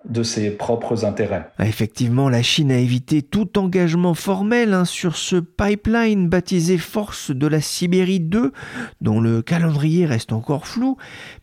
de 0.09 0.23
ses 0.23 0.51
propres 0.51 1.05
intérêts. 1.05 1.49
Effectivement, 1.59 2.29
la 2.29 2.42
Chine 2.42 2.71
a 2.71 2.79
évité 2.79 3.23
tout 3.23 3.59
engagement 3.59 4.14
formel 4.14 4.73
hein, 4.75 4.85
sur 4.85 5.16
ce 5.16 5.37
pipeline 5.37 6.29
baptisé 6.29 6.79
Force 6.79 7.31
de 7.31 7.47
la 7.47 7.61
Sibérie 7.61 8.21
2, 8.21 8.53
dont 9.01 9.21
le 9.21 9.42
calendrier 9.42 10.07
reste 10.07 10.33
encore 10.33 10.66
flou, 10.66 10.97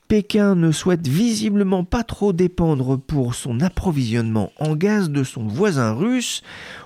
Pékin 0.07 0.55
ne 0.55 0.71
souhaite 0.71 1.07
visiblement 1.07 1.83
pas 1.83 2.03
trop 2.03 2.33
dépendre 2.33 2.99
pour 2.99 3.33
son 3.33 3.61
approvisionnement 3.61 4.51
en 4.59 4.75
gaz 4.75 5.09
de 5.09 5.23
son 5.23 5.47
voisin 5.47 5.93
russe. 5.93 6.43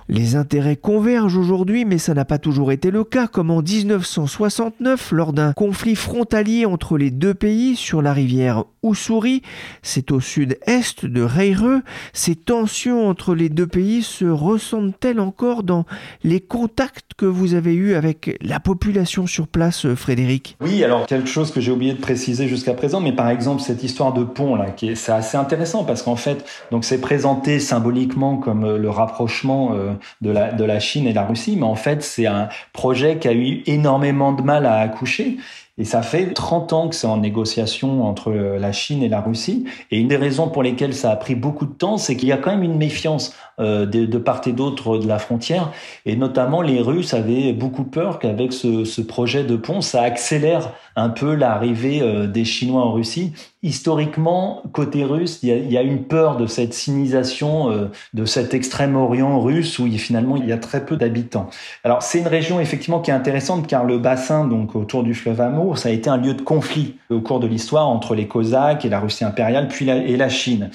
Les 0.08 0.36
intérêts 0.36 0.76
convergent 0.76 1.36
aujourd'hui, 1.36 1.84
mais 1.84 1.98
ça 1.98 2.14
n'a 2.14 2.24
pas 2.24 2.38
toujours 2.38 2.72
été 2.72 2.90
le 2.90 3.04
cas, 3.04 3.26
comme 3.26 3.50
en 3.50 3.60
1969 3.60 5.12
lors 5.12 5.34
d'un 5.34 5.52
conflit 5.52 5.94
frontalier 5.94 6.64
entre 6.64 6.96
les 6.96 7.10
deux 7.10 7.34
pays 7.34 7.76
sur 7.76 8.00
la 8.00 8.14
rivière 8.14 8.64
Ussuri. 8.82 9.42
C'est 9.82 10.10
au 10.10 10.20
sud-est 10.20 11.04
de 11.04 11.20
Reireux. 11.20 11.82
Ces 12.14 12.36
tensions 12.36 13.08
entre 13.08 13.34
les 13.34 13.50
deux 13.50 13.66
pays 13.66 14.02
se 14.02 14.24
ressentent-elles 14.24 15.20
encore 15.20 15.62
dans 15.62 15.84
les 16.24 16.40
contacts 16.40 17.12
que 17.16 17.26
vous 17.26 17.52
avez 17.52 17.74
eus 17.74 17.94
avec 17.94 18.38
la 18.40 18.60
population 18.60 19.26
sur 19.26 19.48
place, 19.48 19.92
Frédéric? 19.94 20.56
Oui, 20.62 20.82
alors 20.84 21.06
quelque 21.06 21.28
chose 21.28 21.50
que 21.50 21.60
j'ai 21.60 21.72
oublié 21.72 21.92
de 21.92 22.00
préciser 22.00 22.48
jusqu'à 22.48 22.72
présent, 22.72 23.00
mais 23.00 23.12
par 23.18 23.30
exemple 23.30 23.60
cette 23.60 23.82
histoire 23.82 24.12
de 24.12 24.22
pont 24.22 24.54
là, 24.54 24.70
qui 24.70 24.90
est, 24.90 24.94
c'est 24.94 25.10
assez 25.10 25.36
intéressant 25.36 25.82
parce 25.82 26.02
qu'en 26.04 26.14
fait, 26.14 26.44
donc 26.70 26.84
c'est 26.84 27.00
présenté 27.00 27.58
symboliquement 27.58 28.36
comme 28.36 28.64
euh, 28.64 28.78
le 28.78 28.88
rapprochement 28.88 29.72
euh, 29.72 29.94
de 30.20 30.30
la 30.30 30.52
de 30.52 30.62
la 30.62 30.78
Chine 30.78 31.04
et 31.08 31.10
de 31.10 31.16
la 31.16 31.26
Russie, 31.26 31.56
mais 31.56 31.64
en 31.64 31.74
fait 31.74 32.04
c'est 32.04 32.26
un 32.26 32.48
projet 32.72 33.18
qui 33.18 33.26
a 33.26 33.32
eu 33.32 33.64
énormément 33.66 34.32
de 34.32 34.42
mal 34.42 34.66
à 34.66 34.76
accoucher. 34.76 35.36
Et 35.78 35.84
ça 35.84 36.02
fait 36.02 36.32
30 36.32 36.72
ans 36.72 36.88
que 36.88 36.94
c'est 36.94 37.08
en 37.08 37.16
négociation 37.16 38.04
entre 38.04 38.30
euh, 38.30 38.58
la 38.58 38.70
Chine 38.70 39.02
et 39.02 39.08
la 39.08 39.20
Russie. 39.20 39.64
Et 39.90 39.98
une 39.98 40.08
des 40.08 40.16
raisons 40.16 40.48
pour 40.48 40.62
lesquelles 40.62 40.94
ça 40.94 41.10
a 41.10 41.16
pris 41.16 41.34
beaucoup 41.34 41.66
de 41.66 41.72
temps, 41.72 41.98
c'est 41.98 42.16
qu'il 42.16 42.28
y 42.28 42.32
a 42.32 42.36
quand 42.36 42.50
même 42.50 42.62
une 42.62 42.78
méfiance 42.78 43.34
de, 43.58 43.84
de, 43.84 44.18
part 44.18 44.40
et 44.46 44.52
d'autre 44.52 44.98
de 44.98 45.06
la 45.08 45.18
frontière. 45.18 45.72
Et 46.06 46.16
notamment, 46.16 46.62
les 46.62 46.80
Russes 46.80 47.14
avaient 47.14 47.52
beaucoup 47.52 47.84
peur 47.84 48.18
qu'avec 48.18 48.52
ce, 48.52 48.84
ce, 48.84 49.00
projet 49.00 49.44
de 49.44 49.56
pont, 49.56 49.80
ça 49.80 50.02
accélère 50.02 50.72
un 50.96 51.08
peu 51.08 51.34
l'arrivée 51.34 52.02
des 52.28 52.44
Chinois 52.44 52.82
en 52.82 52.92
Russie 52.92 53.32
historiquement, 53.62 54.62
côté 54.72 55.04
russe, 55.04 55.40
il 55.42 55.72
y, 55.72 55.76
a, 55.76 55.82
une 55.82 56.04
peur 56.04 56.36
de 56.36 56.46
cette 56.46 56.74
sinisation 56.74 57.70
euh, 57.72 57.86
de 58.14 58.24
cet 58.24 58.54
extrême-orient 58.54 59.40
russe 59.40 59.80
où 59.80 59.86
il, 59.86 59.98
finalement 59.98 60.36
il 60.36 60.46
y 60.46 60.52
a 60.52 60.58
très 60.58 60.86
peu 60.86 60.96
d'habitants. 60.96 61.50
Alors 61.82 62.02
c'est 62.02 62.20
une 62.20 62.28
région 62.28 62.60
effectivement 62.60 63.00
qui 63.00 63.10
est 63.10 63.14
intéressante 63.14 63.66
car 63.66 63.84
le 63.84 63.98
bassin 63.98 64.46
donc 64.46 64.76
autour 64.76 65.02
du 65.02 65.12
fleuve 65.12 65.40
Amour, 65.40 65.76
ça 65.76 65.88
a 65.88 65.92
été 65.92 66.08
un 66.08 66.18
lieu 66.18 66.34
de 66.34 66.42
conflit 66.42 66.96
au 67.10 67.20
cours 67.20 67.40
de 67.40 67.48
l'histoire 67.48 67.88
entre 67.88 68.14
les 68.14 68.28
Cosaques 68.28 68.84
et 68.84 68.88
la 68.88 69.00
Russie 69.00 69.24
impériale 69.24 69.66
puis 69.66 69.88
et 69.88 70.16
la 70.16 70.28
Chine. 70.28 70.70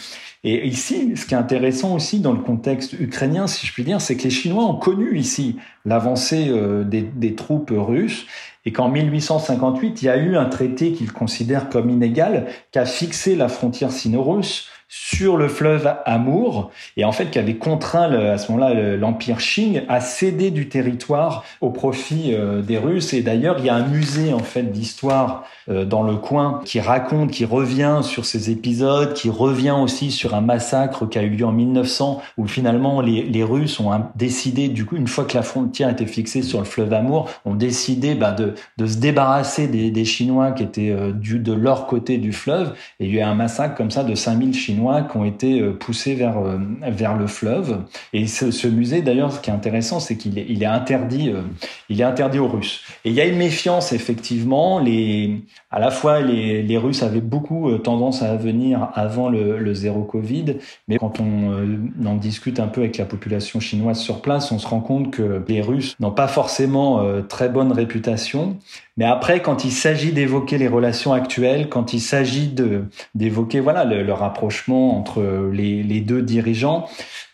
Et 0.45 0.67
ici, 0.67 1.15
ce 1.15 1.25
qui 1.25 1.34
est 1.36 1.38
intéressant 1.38 1.95
aussi 1.95 2.19
dans 2.19 2.34
le 2.34 2.39
contexte 2.39 2.93
ukrainien, 2.93 3.47
si 3.47 3.65
je 3.65 3.71
puis 3.71 3.84
dire, 3.84 4.01
c'est 4.01 4.17
que 4.17 4.23
les 4.23 4.29
Chinois 4.29 4.65
ont 4.65 4.75
connu 4.75 5.17
ici 5.17 5.58
l'avancée 5.86 6.47
euh, 6.49 6.84
des, 6.84 7.01
des, 7.01 7.34
troupes 7.34 7.71
russes 7.73 8.25
et 8.65 8.73
qu'en 8.73 8.89
1858, 8.89 10.01
il 10.01 10.06
y 10.06 10.10
a 10.10 10.17
eu 10.17 10.36
un 10.36 10.45
traité 10.45 10.91
qu'ils 10.91 11.13
considèrent 11.13 11.69
comme 11.69 11.89
inégal 11.89 12.47
qui 12.71 12.79
a 12.79 12.86
fixé 12.86 13.36
la 13.36 13.47
frontière 13.47 13.91
sino-russe 13.91 14.67
sur 14.95 15.38
le 15.38 15.47
fleuve 15.47 15.91
Amour. 16.06 16.69
Et 16.97 17.06
en 17.06 17.12
fait 17.12 17.32
qui 17.32 17.39
avait 17.39 17.56
contraint 17.56 18.12
à 18.12 18.38
ce 18.38 18.51
moment-là 18.51 18.95
l'empire 18.95 19.38
Qing 19.38 19.82
à 19.89 19.99
céder 19.99 20.51
du 20.51 20.69
territoire 20.69 21.43
au 21.62 21.71
profit 21.71 22.34
euh, 22.34 22.62
des 22.62 22.77
Russes. 22.77 23.13
Et 23.13 23.21
d'ailleurs 23.21 23.56
il 23.58 23.65
y 23.65 23.69
a 23.69 23.75
un 23.75 23.88
musée 23.88 24.34
en 24.34 24.39
fait 24.39 24.71
d'histoire 24.71 25.45
euh, 25.69 25.84
dans 25.84 26.03
le 26.03 26.15
coin 26.15 26.62
qui 26.65 26.79
raconte 26.79 27.32
qui 27.32 27.45
revient 27.45 28.01
sur 28.03 28.25
ces 28.25 28.51
épisodes 28.51 29.13
qui 29.13 29.29
revient 29.29 29.75
aussi 29.82 30.12
sur 30.12 30.36
un 30.36 30.41
massacre 30.41 31.08
qui 31.08 31.17
a 31.17 31.23
eu 31.23 31.29
lieu 31.29 31.45
en 31.45 31.51
1900 31.51 32.21
où 32.38 32.47
finalement 32.47 33.01
les, 33.01 33.23
les 33.23 33.43
Russes 33.43 33.79
ont 33.79 33.91
décidé 34.15 34.67
du 34.67 34.86
coup 34.86 34.95
une 34.95 35.08
fois 35.08 35.25
que 35.25 35.36
la 35.36 35.43
frontière 35.43 35.89
était 35.89 36.06
fixée 36.06 36.43
sur 36.43 36.60
le 36.60 36.65
fleuve 36.65 36.93
Amour 36.93 37.29
ont 37.45 37.56
décidé 37.56 38.15
bah, 38.15 38.32
de, 38.32 38.53
de 38.77 38.86
se 38.86 38.97
débarrasser 38.97 39.67
des, 39.67 39.91
des 39.91 40.06
Chinois 40.06 40.51
qui 40.51 40.63
étaient 40.63 40.91
euh, 40.91 41.12
du, 41.12 41.39
de 41.39 41.53
leur 41.53 41.88
côté 41.88 42.17
du 42.17 42.34
fleuve. 42.34 42.73
Et 42.99 43.06
il 43.06 43.13
y 43.13 43.17
a 43.19 43.21
eu 43.21 43.23
un 43.23 43.36
massacre 43.36 43.75
comme 43.75 43.91
ça 43.91 44.03
de 44.03 44.15
5000 44.15 44.53
Chinois 44.53 44.82
qui 45.09 45.17
ont 45.17 45.25
été 45.25 45.61
euh, 45.61 45.73
poussés 45.73 46.15
vers, 46.15 46.37
euh, 46.37 46.57
vers 46.81 47.17
le 47.17 47.27
fleuve. 47.27 47.83
Et 48.11 48.27
ce, 48.27 48.67
musée, 48.67 49.01
d'ailleurs, 49.01 49.31
ce 49.31 49.39
qui 49.39 49.49
est 49.49 49.53
intéressant, 49.53 49.99
c'est 49.99 50.17
qu'il 50.17 50.37
est, 50.37 50.45
il 50.49 50.61
est, 50.61 50.67
interdit, 50.67 51.29
euh, 51.29 51.41
il 51.89 52.01
est 52.01 52.03
interdit 52.03 52.39
aux 52.39 52.47
Russes. 52.47 52.81
Et 53.05 53.09
il 53.09 53.15
y 53.15 53.21
a 53.21 53.25
une 53.25 53.37
méfiance, 53.37 53.93
effectivement. 53.93 54.79
Les, 54.79 55.41
à 55.71 55.79
la 55.79 55.91
fois, 55.91 56.21
les, 56.21 56.61
les 56.61 56.77
Russes 56.77 57.03
avaient 57.03 57.21
beaucoup 57.21 57.77
tendance 57.77 58.21
à 58.21 58.35
venir 58.35 58.89
avant 58.93 59.29
le, 59.29 59.73
zéro 59.73 60.03
Covid, 60.03 60.57
mais 60.87 60.97
quand 60.97 61.19
on 61.19 62.05
en 62.05 62.15
discute 62.15 62.59
un 62.59 62.67
peu 62.67 62.81
avec 62.81 62.97
la 62.97 63.05
population 63.05 63.59
chinoise 63.59 63.99
sur 63.99 64.21
place, 64.21 64.51
on 64.51 64.59
se 64.59 64.67
rend 64.67 64.81
compte 64.81 65.11
que 65.11 65.43
les 65.47 65.61
Russes 65.61 65.95
n'ont 65.99 66.11
pas 66.11 66.27
forcément 66.27 67.03
très 67.27 67.49
bonne 67.49 67.71
réputation. 67.71 68.57
Mais 68.95 69.05
après, 69.05 69.41
quand 69.41 69.65
il 69.65 69.71
s'agit 69.71 70.11
d'évoquer 70.11 70.59
les 70.59 70.67
relations 70.67 71.13
actuelles, 71.13 71.67
quand 71.67 71.93
il 71.93 71.99
s'agit 71.99 72.53
d'évoquer 73.15 73.59
voilà 73.59 73.85
le, 73.85 74.03
le, 74.03 74.13
rapprochement 74.13 74.72
entre 74.73 75.49
les, 75.51 75.83
les 75.83 76.01
deux 76.01 76.21
dirigeants, 76.21 76.88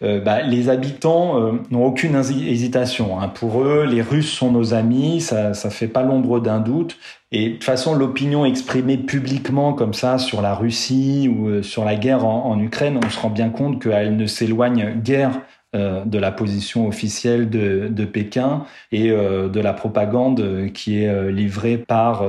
euh, 0.04 0.20
bah, 0.20 0.42
les 0.42 0.70
habitants 0.70 1.42
euh, 1.42 1.52
n'ont 1.72 1.86
aucune 1.86 2.16
hésitation. 2.16 3.20
Hein. 3.20 3.28
Pour 3.30 3.62
eux, 3.62 3.86
les 3.90 4.02
Russes 4.02 4.32
sont 4.32 4.52
nos 4.52 4.74
amis, 4.74 5.22
ça 5.22 5.54
ça 5.54 5.70
fait 5.70 5.88
pas 5.88 6.04
l'ombre 6.04 6.40
d'un 6.40 6.60
doute. 6.60 6.98
Et 7.32 7.50
de 7.50 7.54
toute 7.54 7.64
façon, 7.64 7.94
l'opinion 7.94 8.46
exprimée 8.46 8.98
publiquement 8.98 9.74
comme 9.74 9.94
ça 9.94 10.18
sur 10.18 10.42
la 10.42 10.56
Russie 10.56 11.30
ou 11.34 11.48
euh, 11.48 11.64
sur 11.64 11.86
la 11.86 11.96
guerre 11.96 12.26
en, 12.26 12.60
Ukraine, 12.60 13.00
on 13.04 13.10
se 13.10 13.20
rend 13.20 13.30
bien 13.30 13.50
compte 13.50 13.82
qu'elle 13.82 14.16
ne 14.16 14.26
s'éloigne 14.26 14.96
guère 15.02 15.42
euh, 15.76 16.04
de 16.04 16.18
la 16.18 16.32
position 16.32 16.88
officielle 16.88 17.48
de, 17.48 18.06
Pékin 18.06 18.66
et 18.92 19.12
euh, 19.12 19.50
de 19.50 19.60
la 19.60 19.72
propagande 19.72 20.72
qui 20.74 21.04
est 21.04 21.08
euh, 21.08 21.30
livrée 21.32 21.78
par 21.78 22.26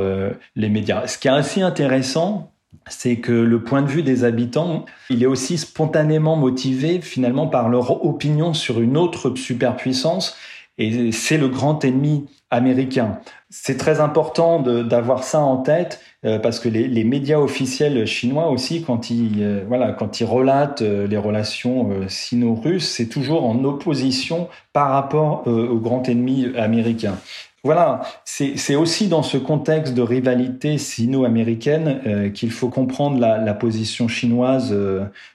les 0.57 0.69
médias. 0.69 1.07
Ce 1.07 1.17
qui 1.17 1.29
est 1.29 1.31
assez 1.31 1.63
intéressant, 1.63 2.53
c'est 2.89 3.17
que 3.17 3.33
le 3.33 3.63
point 3.63 3.83
de 3.83 3.89
vue 3.89 4.03
des 4.03 4.25
habitants, 4.25 4.85
il 5.11 5.23
est 5.23 5.27
aussi 5.27 5.59
spontanément 5.59 6.37
motivé 6.37 7.01
finalement 7.01 7.47
par 7.47 7.69
leur 7.69 8.05
opinion 8.05 8.55
sur 8.55 8.81
une 8.81 8.97
autre 8.97 9.35
superpuissance 9.37 10.37
et 10.79 11.13
c'est 11.13 11.37
le 11.37 11.49
grand 11.49 11.85
ennemi 11.85 12.27
américain. 12.51 13.21
C'est 13.51 13.77
très 13.77 14.01
important 14.01 14.61
d'avoir 14.61 15.25
ça 15.25 15.41
en 15.41 15.59
tête 15.59 16.01
euh, 16.25 16.39
parce 16.39 16.59
que 16.59 16.69
les, 16.69 17.05
médias 17.05 17.39
officiels 17.39 18.07
chinois 18.07 18.49
aussi, 18.51 18.83
quand 18.83 19.11
ils, 19.11 19.43
euh, 19.43 19.65
voilà, 19.69 19.93
quand 19.93 20.21
ils 20.21 20.25
relatent 20.25 20.83
euh, 20.83 21.07
les 21.07 21.17
relations 21.17 21.91
sino-russes, 22.09 22.89
c'est 22.89 23.07
toujours 23.07 23.47
en 23.47 23.63
opposition 23.65 24.49
par 24.73 24.91
rapport 24.91 25.47
au 25.47 25.79
grand 25.79 26.09
ennemi 26.09 26.49
américain. 26.57 27.19
Voilà, 27.63 28.01
c'est 28.25 28.75
aussi 28.75 29.09
dans 29.09 29.23
ce 29.23 29.37
contexte 29.37 29.93
de 29.93 30.01
rivalité 30.01 30.79
sino-américaine 30.79 32.33
qu'il 32.33 32.51
faut 32.51 32.71
comprendre 32.71 33.21
la, 33.21 33.37
la 33.37 33.53
position 33.53 34.09
chinoise 34.09 34.75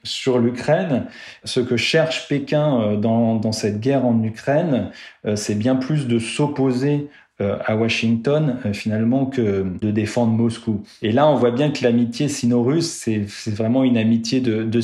sur 0.04 0.40
l'Ukraine. 0.40 1.06
Ce 1.44 1.60
que 1.60 1.78
cherche 1.78 2.28
Pékin 2.28 2.96
dans, 2.98 3.36
dans 3.36 3.52
cette 3.52 3.80
guerre 3.80 4.06
en 4.06 4.24
Ukraine, 4.24 4.90
c'est 5.36 5.54
bien 5.54 5.76
plus 5.76 6.08
de 6.08 6.18
s'opposer 6.18 6.96
euh, 6.96 7.25
à 7.42 7.76
Washington 7.76 8.60
euh, 8.66 8.72
finalement 8.72 9.26
que 9.26 9.66
de 9.82 9.92
défendre 9.92 10.32
Moscou. 10.32 10.84
Et 11.02 11.12
là, 11.12 11.28
on 11.28 11.36
voit 11.36 11.52
bien 11.52 11.70
que 11.70 11.84
l'amitié 11.84 12.30
sino-russe, 12.30 12.90
c'est 12.90 13.52
vraiment 13.52 13.84
une 13.84 13.98
amitié 13.98 14.40
de, 14.40 14.64
de 14.64 14.80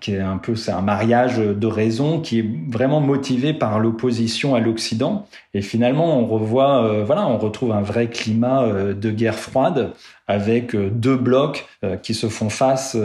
qui 0.00 0.12
est 0.12 0.20
un 0.20 0.38
peu 0.38 0.56
c'est 0.56 0.72
un 0.72 0.80
mariage 0.80 1.38
de 1.38 1.66
raison 1.66 2.20
qui 2.20 2.40
est 2.40 2.50
vraiment 2.68 3.00
motivé 3.00 3.52
par 3.54 3.78
l'opposition 3.78 4.54
à 4.56 4.60
l'Occident. 4.60 5.26
Et 5.54 5.62
finalement, 5.62 6.18
on 6.18 6.26
revoit, 6.26 6.84
euh, 6.84 7.04
voilà, 7.04 7.26
on 7.28 7.38
retrouve 7.38 7.72
un 7.72 7.82
vrai 7.82 8.08
climat 8.08 8.66
de 8.66 9.10
guerre 9.10 9.38
froide 9.38 9.92
avec 10.26 10.74
deux 10.74 11.16
blocs 11.16 11.66
qui 12.02 12.14
se 12.14 12.28
font 12.28 12.50
face 12.50 12.96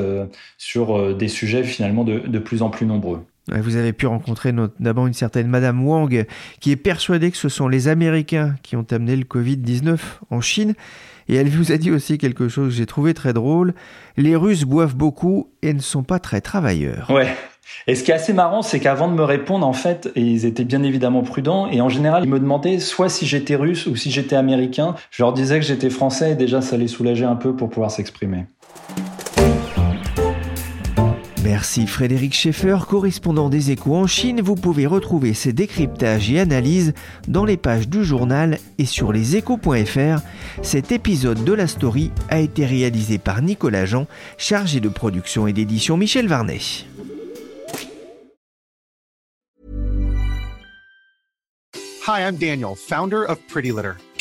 sur 0.58 1.16
des 1.16 1.28
sujets 1.28 1.64
finalement 1.64 2.04
de, 2.04 2.20
de 2.20 2.40
plus 2.40 2.62
en 2.62 2.70
plus 2.70 2.86
nombreux. 2.86 3.24
Vous 3.52 3.76
avez 3.76 3.94
pu 3.94 4.08
rencontrer 4.08 4.54
d'abord 4.80 5.06
une 5.06 5.14
certaine 5.14 5.48
Madame 5.48 5.86
Wang 5.86 6.26
qui 6.60 6.72
est 6.72 6.76
persuadée 6.76 7.30
que 7.30 7.38
ce 7.38 7.50
sont 7.50 7.68
les 7.68 7.88
Américains 7.88 8.56
qui 8.64 8.76
ont 8.76 8.86
amené 8.90 9.16
le 9.16 9.24
Covid-19 9.24 9.98
en 10.32 10.42
Chine. 10.42 10.74
Et 11.28 11.36
elle 11.36 11.50
vous 11.50 11.72
a 11.72 11.78
dit 11.78 11.92
aussi 11.92 12.18
quelque 12.18 12.48
chose 12.48 12.70
que 12.70 12.76
j'ai 12.76 12.86
trouvé 12.86 13.14
très 13.14 13.34
drôle. 13.34 13.74
Les 14.18 14.36
Russes 14.36 14.64
boivent 14.64 14.96
beaucoup 14.96 15.50
et 15.62 15.74
ne 15.74 15.80
sont 15.80 16.04
pas 16.04 16.20
très 16.20 16.42
travailleurs. 16.42 17.10
Ouais. 17.10 17.36
Et 17.88 17.96
ce 17.96 18.04
qui 18.04 18.12
est 18.12 18.16
assez 18.16 18.34
marrant, 18.34 18.62
c'est 18.62 18.80
qu'avant 18.80 19.08
de 19.08 19.14
me 19.14 19.24
répondre, 19.24 19.66
en 19.66 19.74
fait, 19.74 20.10
ils 20.16 20.46
étaient 20.46 20.64
bien 20.64 20.84
évidemment 20.84 21.24
prudents. 21.24 21.68
Et 21.68 21.82
en 21.82 21.90
général, 21.90 22.24
ils 22.24 22.30
me 22.30 22.40
demandaient 22.40 22.80
soit 22.80 23.10
si 23.10 23.26
j'étais 23.26 23.56
russe 23.56 23.88
ou 23.88 23.96
si 23.96 24.12
j'étais 24.12 24.36
américain. 24.36 24.96
Je 25.12 25.24
leur 25.24 25.34
disais 25.34 25.60
que 25.60 25.66
j'étais 25.66 25.90
français 25.90 26.32
et 26.32 26.36
déjà, 26.36 26.62
ça 26.62 26.78
les 26.78 26.88
soulageait 26.88 27.26
un 27.26 27.36
peu 27.36 27.56
pour 27.56 27.70
pouvoir 27.70 27.92
s'exprimer. 27.92 28.46
Merci 31.46 31.86
Frédéric 31.86 32.34
Schaeffer, 32.34 32.78
correspondant 32.90 33.50
des 33.50 33.70
échos 33.70 33.96
en 33.96 34.08
Chine. 34.08 34.42
Vous 34.42 34.56
pouvez 34.56 34.88
retrouver 34.88 35.36
ces 35.36 35.54
décryptages 35.54 36.32
et 36.32 36.40
analyses 36.40 36.96
dans 37.28 37.46
les 37.46 37.56
pages 37.56 37.88
du 37.88 38.04
journal 38.04 38.58
et 38.80 38.86
sur 38.86 39.14
leséchos.fr. 39.14 40.24
Cet 40.64 40.92
épisode 40.92 41.44
de 41.44 41.54
la 41.54 41.68
story 41.68 42.12
a 42.30 42.40
été 42.40 42.66
réalisé 42.66 43.20
par 43.20 43.44
Nicolas 43.44 43.86
Jean, 43.86 44.08
chargé 44.40 44.80
de 44.80 44.90
production 44.90 45.46
et 45.46 45.54
d'édition 45.54 45.98
Michel 45.98 46.28
Varnet. 46.28 46.62
Hi, 52.08 52.22
I'm 52.22 52.38
Daniel, 52.38 52.74
founder 52.76 53.24
of 53.30 53.38
Pretty 53.48 53.70
Litter. 53.70 53.94